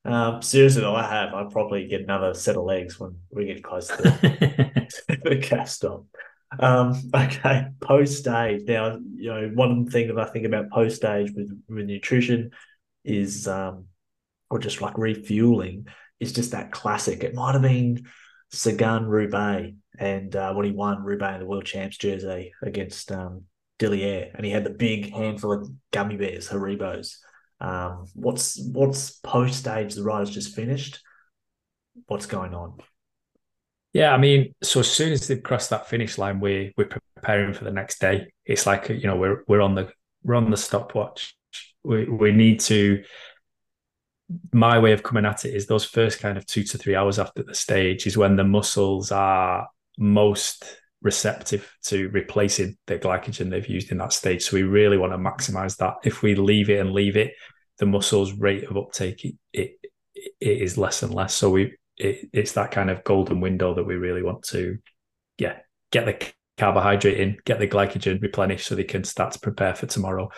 [0.07, 1.35] Um, seriously, though, I have.
[1.35, 5.69] I'd probably get another set of legs when we get close to the, the calf
[5.69, 6.05] stop.
[6.59, 8.63] Um, okay, post stage.
[8.67, 12.53] Now, you know, one thing that I think about post stage with, with nutrition
[13.05, 13.85] is, um,
[14.49, 15.89] or just like refueling,
[16.21, 17.23] is just that classic.
[17.23, 18.07] It might have been
[18.51, 23.45] Sagan Roubaix and uh, when he won Roubaix the World Champs jersey against um,
[23.79, 27.17] Dillier, and he had the big handful of gummy bears, Haribos.
[27.61, 29.95] Um, what's what's post stage?
[29.95, 31.01] The rider's just finished.
[32.07, 32.79] What's going on?
[33.93, 37.53] Yeah, I mean, so as soon as they've crossed that finish line, we we're preparing
[37.53, 38.33] for the next day.
[38.45, 39.91] It's like you know we're we're on the
[40.23, 41.35] we're on the stopwatch.
[41.83, 43.03] We we need to.
[44.53, 47.19] My way of coming at it is those first kind of two to three hours
[47.19, 49.67] after the stage is when the muscles are
[49.99, 50.65] most
[51.03, 54.45] receptive to replacing the glycogen they've used in that stage.
[54.45, 55.95] So we really want to maximize that.
[56.05, 57.35] If we leave it and leave it,
[57.79, 59.79] the muscle's rate of uptake it, it,
[60.15, 61.35] it is less and less.
[61.35, 64.79] So we it, it's that kind of golden window that we really want to,
[65.37, 65.59] yeah,
[65.91, 69.87] get the carbohydrate in, get the glycogen replenished, so they can start to prepare for
[69.87, 70.31] tomorrow.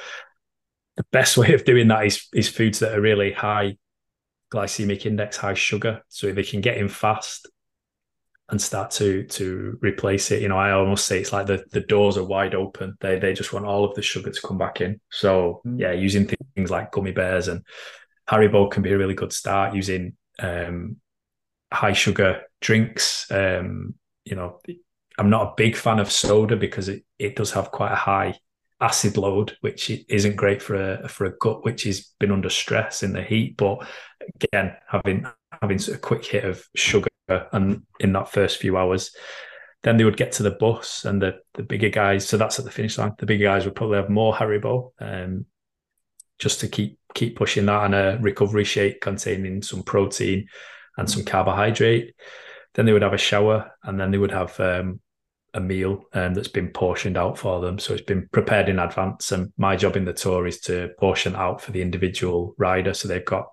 [0.96, 3.76] The best way of doing that is is foods that are really high
[4.52, 7.48] glycemic index, high sugar, so they can get in fast
[8.50, 10.42] and start to to replace it.
[10.42, 12.96] You know, I almost say it's like the, the doors are wide open.
[13.00, 15.00] They they just want all of the sugar to come back in.
[15.10, 15.78] So mm.
[15.78, 17.64] yeah, using things like gummy bears and
[18.28, 19.74] Haribo can be a really good start.
[19.74, 20.96] Using um,
[21.72, 23.30] high sugar drinks.
[23.30, 23.94] Um,
[24.24, 24.60] you know,
[25.18, 28.38] I'm not a big fan of soda because it, it does have quite a high
[28.80, 33.02] acid load, which isn't great for a for a gut which has been under stress
[33.02, 33.56] in the heat.
[33.56, 33.86] But
[34.34, 35.26] again, having
[35.60, 37.08] having a quick hit of sugar
[37.52, 39.14] and in that first few hours.
[39.82, 42.28] Then they would get to the bus and the the bigger guys.
[42.28, 43.14] So that's at the finish line.
[43.18, 45.46] The bigger guys would probably have more Haribo, um,
[46.38, 50.48] just to keep keep pushing that and a recovery shake containing some protein
[50.96, 52.14] and some carbohydrate.
[52.74, 55.00] Then they would have a shower and then they would have um,
[55.54, 57.78] a meal um, that's been portioned out for them.
[57.78, 59.32] So it's been prepared in advance.
[59.32, 62.94] And my job in the tour is to portion out for the individual rider.
[62.94, 63.48] So they've got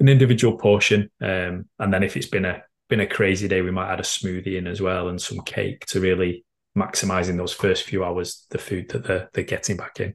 [0.00, 1.10] an individual portion.
[1.20, 4.04] Um, and then if it's been a been a crazy day, we might add a
[4.04, 6.44] smoothie in as well and some cake to really
[6.76, 10.14] maximizing those first few hours the food that they're they're getting back in.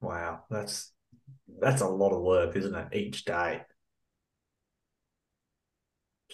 [0.00, 0.92] Wow, that's
[1.60, 2.88] that's a lot of work, isn't it?
[2.92, 3.62] Each day.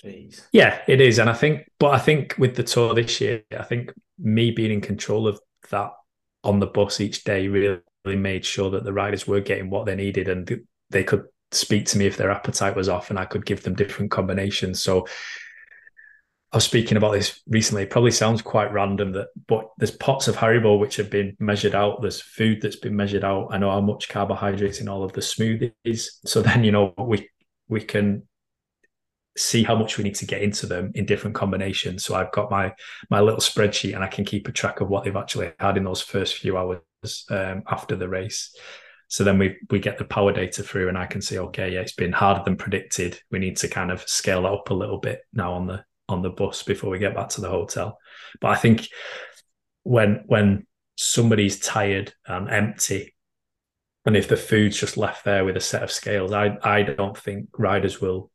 [0.03, 0.43] Jeez.
[0.53, 3.63] Yeah, it is, and I think, but I think with the tour this year, I
[3.63, 5.41] think me being in control of
[5.71, 5.91] that
[6.43, 9.95] on the bus each day really, made sure that the riders were getting what they
[9.95, 13.47] needed, and they could speak to me if their appetite was off, and I could
[13.47, 14.83] give them different combinations.
[14.83, 15.07] So
[16.53, 17.85] I was speaking about this recently.
[17.85, 21.75] It probably sounds quite random that, but there's pots of Haribo which have been measured
[21.75, 22.03] out.
[22.03, 23.49] There's food that's been measured out.
[23.51, 26.09] I know how much carbohydrates in all of the smoothies.
[26.27, 27.29] So then, you know, we
[27.69, 28.29] we can
[29.37, 32.05] see how much we need to get into them in different combinations.
[32.05, 32.73] So I've got my
[33.11, 35.85] my little spreadsheet and I can keep a track of what they've actually had in
[35.85, 36.81] those first few hours
[37.31, 38.55] um, after the race.
[39.09, 41.81] So then we we get the power data through, and I can see, okay, yeah,
[41.81, 43.21] it's been harder than predicted.
[43.31, 46.23] We need to kind of scale that up a little bit now on the on
[46.23, 47.99] the bus before we get back to the hotel.
[48.41, 48.89] But I think
[49.83, 50.67] when when
[50.97, 53.15] somebody's tired and empty,
[54.07, 57.17] and if the food's just left there with a set of scales, I I don't
[57.17, 58.31] think riders will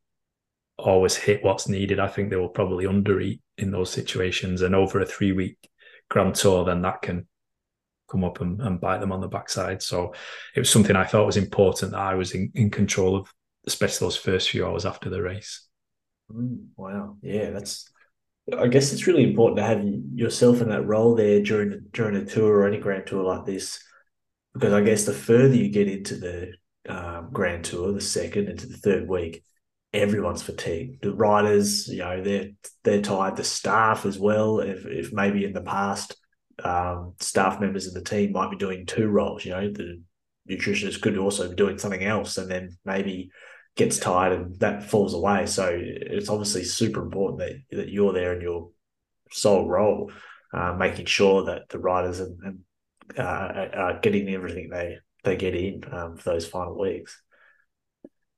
[0.80, 2.00] always hit what's needed.
[2.00, 4.62] I think they will probably undereat in those situations.
[4.62, 5.56] And over a three week
[6.08, 7.26] grand tour, then that can
[8.10, 9.82] come up and, and bite them on the backside.
[9.82, 10.14] So
[10.54, 13.32] it was something I thought was important that I was in, in control of,
[13.66, 15.66] especially those first few hours after the race.
[16.32, 17.16] Mm, wow.
[17.22, 17.90] Yeah, that's.
[18.58, 22.24] I guess it's really important to have yourself in that role there during during a
[22.24, 23.80] tour or any grand tour like this,
[24.54, 26.52] because I guess the further you get into the
[26.88, 29.44] um, grand tour, the second into the third week,
[29.92, 31.02] everyone's fatigued.
[31.02, 32.50] The riders, you know, they're
[32.84, 33.36] they're tired.
[33.36, 34.60] The staff as well.
[34.60, 36.16] If if maybe in the past,
[36.64, 39.44] um, staff members of the team might be doing two roles.
[39.44, 40.02] You know, the
[40.48, 43.30] nutritionist could also be doing something else, and then maybe
[43.76, 45.46] gets tired and that falls away.
[45.46, 48.70] So it's obviously super important that, that you're there in your
[49.30, 50.10] sole role,
[50.52, 52.58] uh, making sure that the riders and, and
[53.18, 57.20] uh, are getting everything they they get in um, for those final weeks.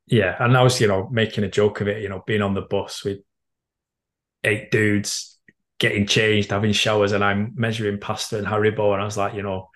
[0.06, 2.54] Yeah, and I was you know making a joke of it, you know, being on
[2.54, 3.20] the bus with
[4.44, 5.38] eight dudes
[5.78, 9.42] getting changed, having showers, and I'm measuring pasta and Haribo, and I was like, you
[9.42, 9.70] know,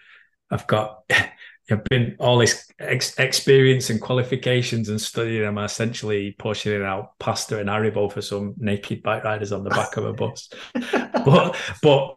[0.50, 1.02] I've got
[1.70, 5.44] I've been all this ex- experience and qualifications and studying.
[5.44, 9.96] I'm essentially portioning out pasta and Haribo for some naked bike riders on the back
[9.96, 10.48] of a bus.
[10.92, 12.16] but but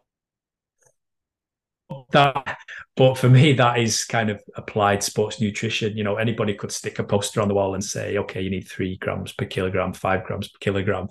[2.12, 2.58] that
[2.96, 6.98] but for me that is kind of applied sports nutrition you know anybody could stick
[6.98, 10.24] a poster on the wall and say okay you need three grams per kilogram five
[10.24, 11.08] grams per kilogram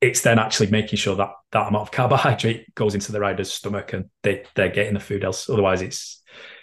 [0.00, 3.92] it's then actually making sure that that amount of carbohydrate goes into the rider's stomach
[3.92, 6.22] and they, they're getting the food else otherwise it's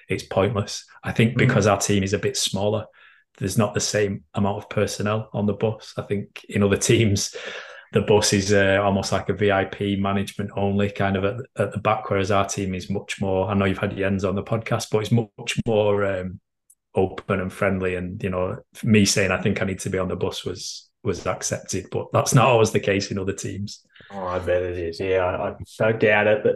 [0.09, 0.86] it's pointless.
[1.03, 1.39] I think hmm.
[1.39, 1.72] because mm.
[1.72, 2.86] our team is a bit smaller,
[3.38, 5.93] there's not the same amount of personnel on the bus.
[5.97, 7.36] I think in other teams,
[7.94, 11.78] the bus is uh, almost like a VIP management only kind of at, at, the
[11.78, 13.48] back, whereas our team is much more.
[13.48, 16.39] I know you've had Jens on the podcast, but it's much more um,
[16.96, 17.96] open and friendly.
[17.96, 20.89] And you know, me saying I think I need to be on the bus was
[21.04, 23.86] was accepted, but that's not always the case in other teams.
[24.12, 25.00] Oh, I bet it is.
[25.00, 26.56] Yeah, I, I don't doubt it, but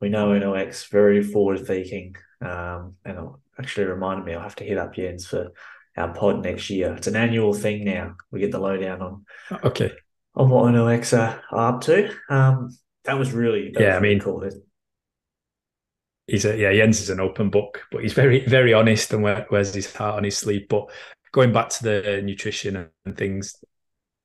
[0.00, 2.16] we know Uno-X very forward thinking.
[2.40, 3.24] Um, and it
[3.58, 5.52] actually reminded me I'll have to hit up Jens for
[5.98, 6.94] our pod next year.
[6.94, 8.14] It's an annual thing now.
[8.30, 9.26] We get the lowdown on
[9.64, 9.92] okay
[10.34, 12.10] on what Uno-X are up to.
[12.28, 13.88] Um, that was really that yeah.
[13.88, 14.48] Was I mean, cool.
[16.26, 16.72] He's a yeah.
[16.72, 20.24] Jens is an open book, but he's very very honest and wears his heart on
[20.24, 20.68] his sleeve.
[20.68, 20.90] But
[21.32, 23.56] going back to the nutrition and things,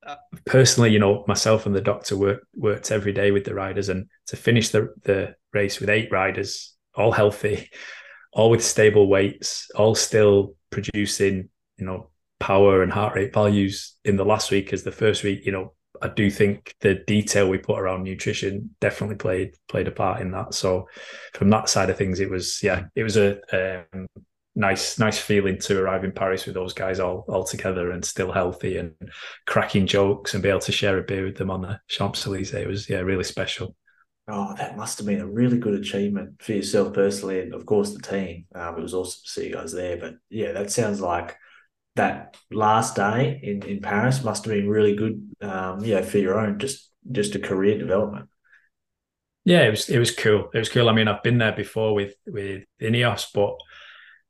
[0.05, 3.89] uh, personally, you know, myself and the doctor worked worked every day with the riders,
[3.89, 7.69] and to finish the the race with eight riders, all healthy,
[8.33, 14.17] all with stable weights, all still producing, you know, power and heart rate values in
[14.17, 15.73] the last week as the first week, you know,
[16.03, 20.31] I do think the detail we put around nutrition definitely played played a part in
[20.31, 20.53] that.
[20.53, 20.89] So
[21.33, 23.39] from that side of things, it was yeah, it was a
[23.93, 24.07] um,
[24.55, 28.33] nice nice feeling to arrive in Paris with those guys all all together and still
[28.33, 28.93] healthy and
[29.47, 32.53] cracking jokes and be able to share a beer with them on the Champs Elysees.
[32.53, 33.75] It was yeah really special.
[34.27, 37.93] Oh, that must have been a really good achievement for yourself personally, and of course
[37.93, 38.45] the team.
[38.53, 39.97] Um, it was awesome to see you guys there.
[39.97, 41.37] But yeah, that sounds like
[41.95, 45.32] that last day in, in Paris must have been really good.
[45.43, 48.29] Um, yeah, for your own just just a career development.
[49.45, 50.49] Yeah, it was it was cool.
[50.53, 50.89] It was cool.
[50.89, 53.55] I mean, I've been there before with with Ineos, but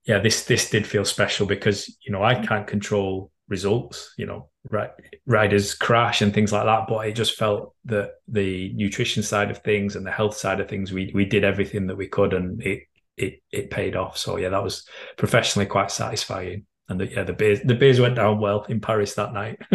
[0.06, 4.14] yeah, this this did feel special because you know I can't control results.
[4.18, 4.90] You know, right,
[5.28, 6.88] riders crash and things like that.
[6.88, 10.68] But it just felt that the nutrition side of things and the health side of
[10.68, 12.84] things, we we did everything that we could, and it
[13.16, 14.18] it it paid off.
[14.18, 14.88] So yeah, that was
[15.18, 16.66] professionally quite satisfying.
[16.90, 19.58] And the, yeah, the beers the beers went down well in Paris that night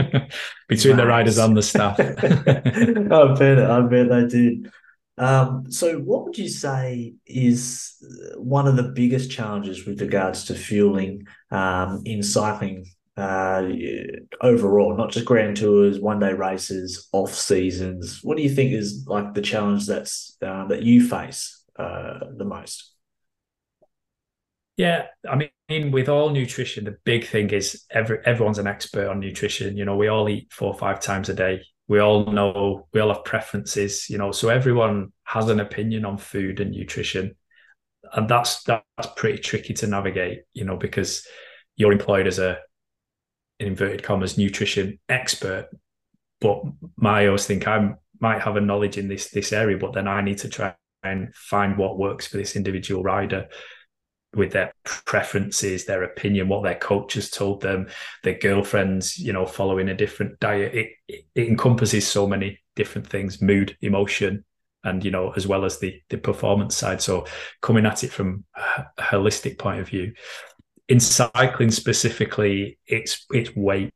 [0.68, 1.02] between nice.
[1.02, 1.98] the riders and the staff.
[2.00, 4.70] I bet I bet they did.
[5.18, 7.96] Um, so, what would you say is
[8.36, 12.86] one of the biggest challenges with regards to fueling um, in cycling
[13.16, 13.68] uh,
[14.40, 18.20] overall, not just grand tours, one day races, off seasons?
[18.22, 22.44] What do you think is like the challenge that's uh, that you face uh, the
[22.44, 22.92] most?
[24.76, 29.20] Yeah, I mean, with all nutrition, the big thing is every everyone's an expert on
[29.20, 29.76] nutrition.
[29.76, 31.62] You know, we all eat four or five times a day.
[31.88, 34.08] We all know we all have preferences.
[34.08, 37.34] You know, so everyone has an opinion on food and nutrition,
[38.14, 40.40] and that's that's pretty tricky to navigate.
[40.54, 41.26] You know, because
[41.76, 42.58] you're employed as a
[43.60, 45.68] in inverted commas nutrition expert,
[46.40, 46.62] but
[46.96, 50.22] my always think I might have a knowledge in this this area, but then I
[50.22, 53.48] need to try and find what works for this individual rider
[54.34, 57.88] with their preferences, their opinion, what their coach has told them,
[58.22, 60.74] their girlfriends, you know, following a different diet.
[60.74, 64.44] It, it, it encompasses so many different things, mood, emotion,
[64.84, 67.02] and you know, as well as the the performance side.
[67.02, 67.26] So
[67.62, 70.12] coming at it from a holistic point of view.
[70.88, 73.92] In cycling specifically, it's it's weight,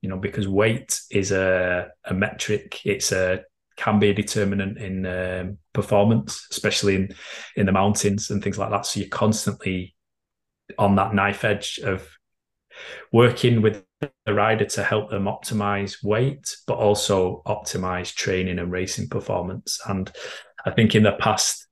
[0.00, 2.80] you know, because weight is a a metric.
[2.84, 3.42] It's a
[3.76, 7.14] can be a determinant in um, performance, especially in
[7.56, 8.86] in the mountains and things like that.
[8.86, 9.94] So you're constantly
[10.78, 12.08] on that knife edge of
[13.12, 19.08] working with the rider to help them optimize weight, but also optimize training and racing
[19.08, 19.80] performance.
[19.88, 20.10] And
[20.64, 21.66] I think in the past,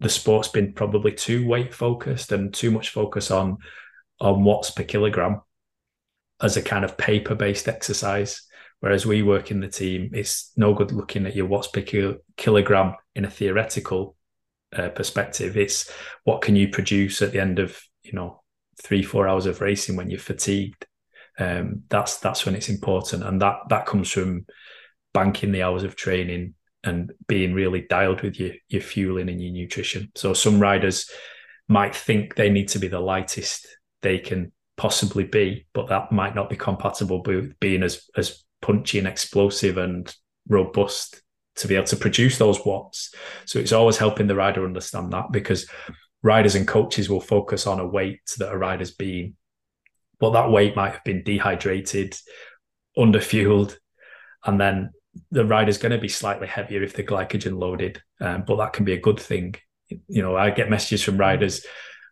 [0.00, 3.58] the sport's been probably too weight focused and too much focus on
[4.20, 5.40] on watts per kilogram
[6.40, 8.43] as a kind of paper based exercise
[8.84, 11.80] Whereas we work in the team, it's no good looking at your watts per
[12.36, 14.14] kilogram in a theoretical
[14.76, 15.56] uh, perspective.
[15.56, 15.90] It's
[16.24, 18.42] what can you produce at the end of you know
[18.82, 20.86] three four hours of racing when you're fatigued.
[21.38, 24.44] Um, that's that's when it's important, and that that comes from
[25.14, 29.54] banking the hours of training and being really dialed with your your fueling and your
[29.54, 30.12] nutrition.
[30.14, 31.10] So some riders
[31.68, 33.66] might think they need to be the lightest
[34.02, 38.98] they can possibly be, but that might not be compatible with being as as punchy
[38.98, 40.12] and explosive and
[40.48, 41.20] robust
[41.56, 43.14] to be able to produce those watts.
[43.44, 45.68] So it's always helping the rider understand that because
[46.22, 49.34] riders and coaches will focus on a weight that a rider's been,
[50.18, 52.16] but that weight might have been dehydrated,
[52.96, 53.76] underfueled,
[54.46, 54.90] and then
[55.30, 58.02] the rider's going to be slightly heavier if they're glycogen loaded.
[58.18, 59.56] Um, but that can be a good thing.
[59.88, 61.66] You know, I get messages from riders,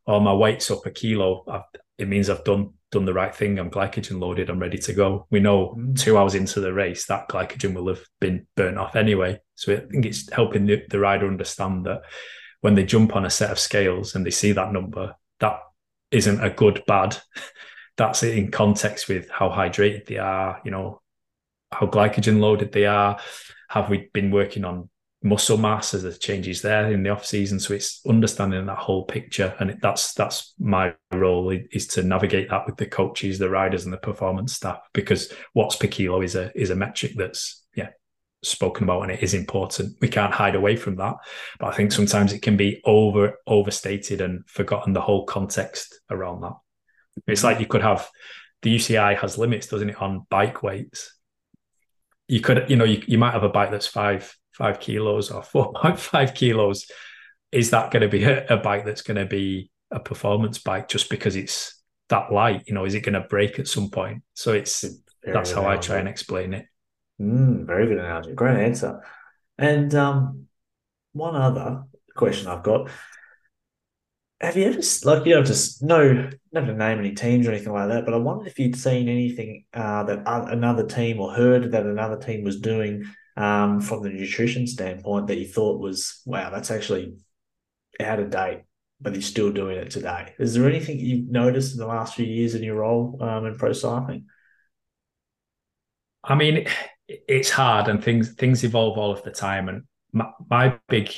[0.07, 1.45] "Oh, my weight's up a kilo.
[1.49, 1.63] I've,
[1.99, 3.59] it means I've done done the right thing.
[3.59, 4.51] I'm glycogen loaded.
[4.51, 5.27] I'm ready to go.
[5.31, 5.99] We know mm.
[5.99, 9.41] two hours into the race that glycogen will have been burnt off anyway.
[9.57, 12.03] So I think it's helping the, the rider understand that
[12.61, 15.61] when they jump on a set of scales and they see that number, that
[16.11, 17.17] isn't a good bad.
[17.97, 20.61] That's it in context with how hydrated they are.
[20.65, 21.01] You know
[21.73, 23.19] how glycogen loaded they are.
[23.69, 24.91] Have we been working on
[25.23, 27.61] muscle mass as the changes there in the off season.
[27.61, 32.67] So it's understanding that whole picture, and that's that's my role is to navigate that
[32.67, 34.81] with the coaches, the riders, and the performance staff.
[34.93, 37.91] Because watts per kilo is a is a metric that's yeah
[38.43, 39.97] spoken about and it is important.
[40.01, 41.15] We can't hide away from that,
[41.59, 46.41] but I think sometimes it can be over overstated and forgotten the whole context around
[46.41, 46.55] that.
[47.27, 48.09] It's like you could have
[48.63, 51.15] the UCI has limits, doesn't it, on bike weights.
[52.29, 55.43] You could, you know, you, you might have a bike that's five five kilos or
[55.75, 56.91] 4.5 kilos,
[57.51, 60.89] is that going to be a, a bike that's going to be a performance bike
[60.89, 62.65] just because it's that light?
[62.67, 64.23] You know, is it going to break at some point?
[64.35, 64.83] So it's
[65.23, 65.79] very that's how analogy.
[65.79, 66.67] I try and explain it.
[67.21, 68.33] Mm, very good analogy.
[68.33, 69.03] Great answer.
[69.59, 70.47] And um,
[71.13, 71.85] one other
[72.17, 72.91] question I've got.
[74.41, 77.73] Have you ever like you know just no not to name any teams or anything
[77.73, 81.71] like that, but I wondered if you'd seen anything uh, that another team or heard
[81.71, 83.05] that another team was doing
[83.37, 87.17] um, from the nutrition standpoint that you thought was, wow, that's actually
[88.01, 88.63] out of date,
[89.01, 90.35] but you're still doing it today?
[90.39, 93.57] Is there anything you've noticed in the last few years in your role um, in
[93.57, 94.27] pro cycling?
[96.25, 96.67] I mean,
[97.09, 99.69] it's hard and things things evolve all of the time.
[99.69, 101.11] And my, my big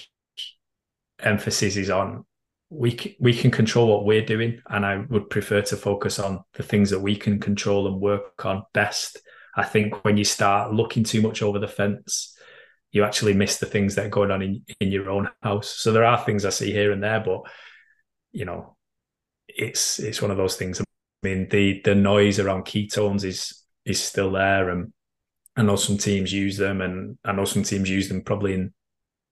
[1.20, 2.24] emphasis is on
[2.70, 6.62] we we can control what we're doing, and I would prefer to focus on the
[6.62, 9.18] things that we can control and work on best
[9.57, 12.36] I think when you start looking too much over the fence,
[12.90, 15.68] you actually miss the things that are going on in, in your own house.
[15.68, 17.42] So there are things I see here and there, but
[18.32, 18.76] you know,
[19.48, 20.80] it's it's one of those things.
[20.80, 20.84] I
[21.22, 24.92] mean, the the noise around ketones is is still there, and
[25.57, 28.74] I know some teams use them, and I know some teams use them probably in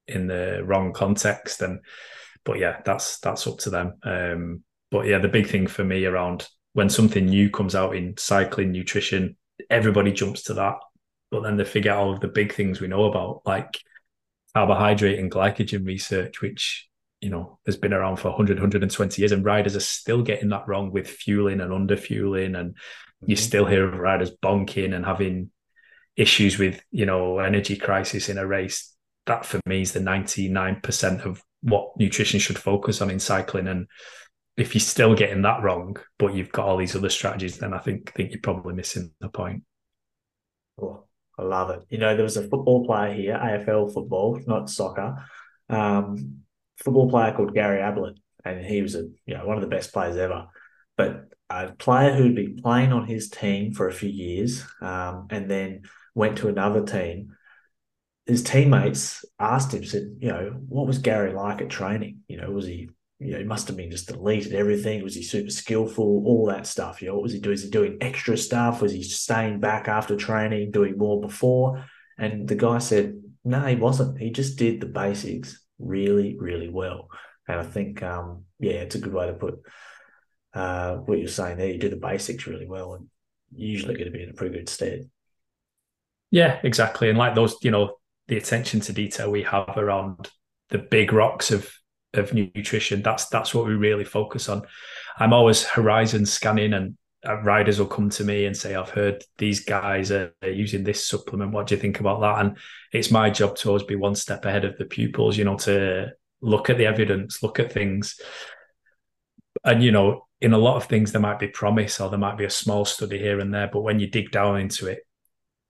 [0.07, 1.63] in the wrong context.
[1.63, 1.81] And
[2.45, 3.95] but yeah, that's that's up to them.
[4.03, 8.15] Um, but yeah, the big thing for me around when something new comes out in
[8.17, 9.37] cycling nutrition
[9.71, 10.77] everybody jumps to that,
[11.31, 13.79] but then they forget all of the big things we know about, like
[14.55, 16.89] carbohydrate and glycogen research, which
[17.21, 20.67] you know has been around for 100 120 years and riders are still getting that
[20.67, 23.31] wrong with fueling and under fueling and mm-hmm.
[23.31, 25.49] you still hear of riders bonking and having
[26.17, 28.93] issues with you know energy crisis in a race
[29.27, 33.87] that for me is the 99% of what nutrition should focus on in cycling and
[34.57, 37.79] if you're still getting that wrong but you've got all these other strategies then i
[37.79, 39.63] think think you're probably missing the point
[40.81, 41.05] oh,
[41.39, 45.17] i love it you know there was a football player here afl football not soccer
[45.73, 46.43] um,
[46.77, 49.93] football player called Gary Ablett, and he was a you know one of the best
[49.93, 50.47] players ever.
[50.97, 55.51] But a player who'd been playing on his team for a few years, um, and
[55.51, 55.83] then
[56.15, 57.35] went to another team.
[58.27, 62.21] His teammates asked him, said, you know, what was Gary like at training?
[62.29, 62.91] You know, was he,
[63.23, 65.03] you know, he must have been just deleted everything.
[65.03, 66.23] Was he super skillful?
[66.27, 67.01] All that stuff.
[67.01, 67.59] You know, what was he doing?
[67.59, 68.83] He doing extra stuff?
[68.83, 71.85] Was he staying back after training, doing more before?
[72.19, 74.19] And the guy said, no, he wasn't.
[74.19, 77.09] He just did the basics really, really well.
[77.49, 79.61] And I think, um, yeah, it's a good way to put
[80.55, 81.69] uh, what you're saying there.
[81.69, 83.09] You do the basics really well, and
[83.55, 85.11] usually going to be in a pretty good stead.
[86.31, 87.09] Yeah, exactly.
[87.09, 87.97] And like those, you know,
[88.29, 90.31] the attention to detail we have around
[90.71, 91.71] the big rocks of
[92.15, 93.03] of nutrition.
[93.03, 94.63] That's that's what we really focus on.
[95.19, 96.97] I'm always horizon scanning, and
[97.27, 101.07] uh, riders will come to me and say, "I've heard these guys are, using this
[101.07, 101.53] supplement.
[101.53, 102.57] What do you think about that?" And
[102.93, 105.37] it's my job to always be one step ahead of the pupils.
[105.37, 108.21] You know, to look at the evidence, look at things,
[109.65, 112.39] and you know, in a lot of things there might be promise or there might
[112.39, 115.07] be a small study here and there, but when you dig down into it,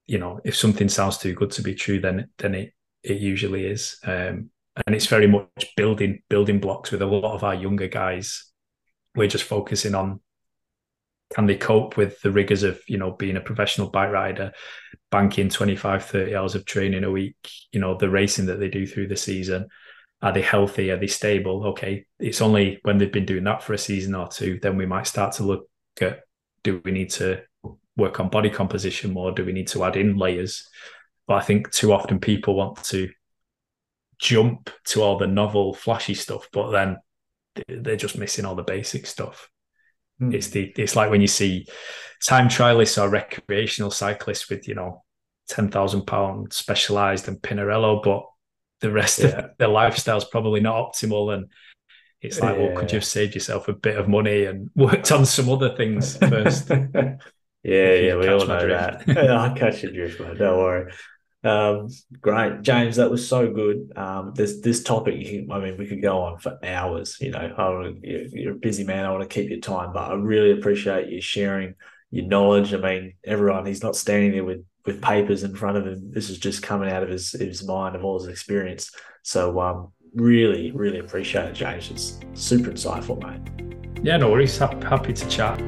[0.07, 2.73] you know, if something sounds too good to be true, then then it
[3.03, 3.99] it usually is.
[4.05, 4.51] Um,
[4.87, 8.45] and it's very much building building blocks with a lot of our younger guys.
[9.15, 10.21] We're just focusing on
[11.35, 14.53] can they cope with the rigors of you know being a professional bike rider
[15.11, 17.37] banking 25 30 hours of training a week
[17.73, 19.69] you know the racing that they do through the season.
[20.21, 20.91] Are they healthy?
[20.91, 21.67] Are they stable?
[21.69, 24.87] Okay it's only when they've been doing that for a season or two then we
[24.87, 25.69] might start to look
[26.01, 26.21] at
[26.65, 27.43] do we need to
[27.97, 29.33] work on body composition more?
[29.33, 30.67] Do we need to add in layers?
[31.27, 33.11] But i think too often people want to
[34.23, 36.97] jump to all the novel flashy stuff but then
[37.69, 39.51] they're just missing all the basic stuff
[40.23, 40.35] Mm.
[40.35, 41.67] It's the it's like when you see
[42.23, 45.03] time trialists or recreational cyclists with you know
[45.49, 48.25] ten thousand pound specialized and Pinarello, but
[48.81, 49.27] the rest yeah.
[49.27, 51.35] of their lifestyle's probably not optimal.
[51.35, 51.47] And
[52.21, 52.67] it's like, yeah.
[52.67, 55.75] well, could you have saved yourself a bit of money and worked on some other
[55.75, 56.71] things first?
[56.71, 57.17] yeah,
[57.65, 59.09] yeah, we all know that.
[59.09, 60.37] I'll catch your drift, man.
[60.37, 60.93] Don't worry.
[61.45, 61.89] Um,
[62.21, 62.97] great, James.
[62.97, 63.93] That was so good.
[63.97, 67.19] Um, this this topic, can, I mean, we could go on for hours.
[67.21, 69.05] You know, you're a busy man.
[69.05, 71.75] I want to keep your time, but I really appreciate you sharing
[72.11, 72.73] your knowledge.
[72.73, 76.13] I mean, everyone, he's not standing there with with papers in front of him.
[76.13, 78.93] This is just coming out of his his mind of all his experience.
[79.23, 81.91] So, um, really, really appreciate it, James.
[81.91, 84.05] It's super insightful, mate.
[84.05, 84.59] Yeah, no worries.
[84.59, 85.61] Happy to chat.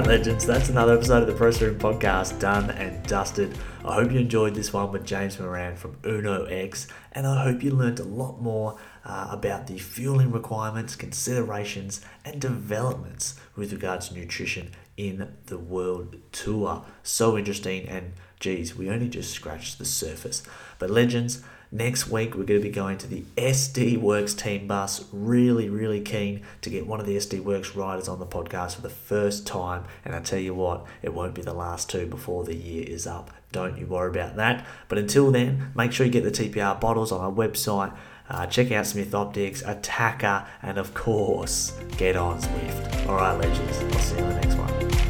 [0.00, 3.56] Right, legends, that's another episode of the Press Room Podcast done and dusted.
[3.82, 7.62] I hope you enjoyed this one with James Moran from Uno X, and I hope
[7.62, 14.08] you learned a lot more uh, about the fueling requirements, considerations, and developments with regards
[14.08, 16.84] to nutrition in the World Tour.
[17.02, 20.42] So interesting, and geez, we only just scratched the surface.
[20.78, 21.42] But, legends,
[21.72, 25.04] Next week, we're going to be going to the SD Worx team bus.
[25.12, 28.82] Really, really keen to get one of the SD Worx riders on the podcast for
[28.82, 29.84] the first time.
[30.04, 33.06] And I tell you what, it won't be the last two before the year is
[33.06, 33.32] up.
[33.50, 34.64] Don't you worry about that.
[34.88, 37.96] But until then, make sure you get the TPR bottles on our website.
[38.28, 43.08] Uh, check out Smith Optics, Attaquer, and of course, get on Zwift.
[43.08, 43.78] All right, legends.
[43.78, 45.05] I'll see you in the next one.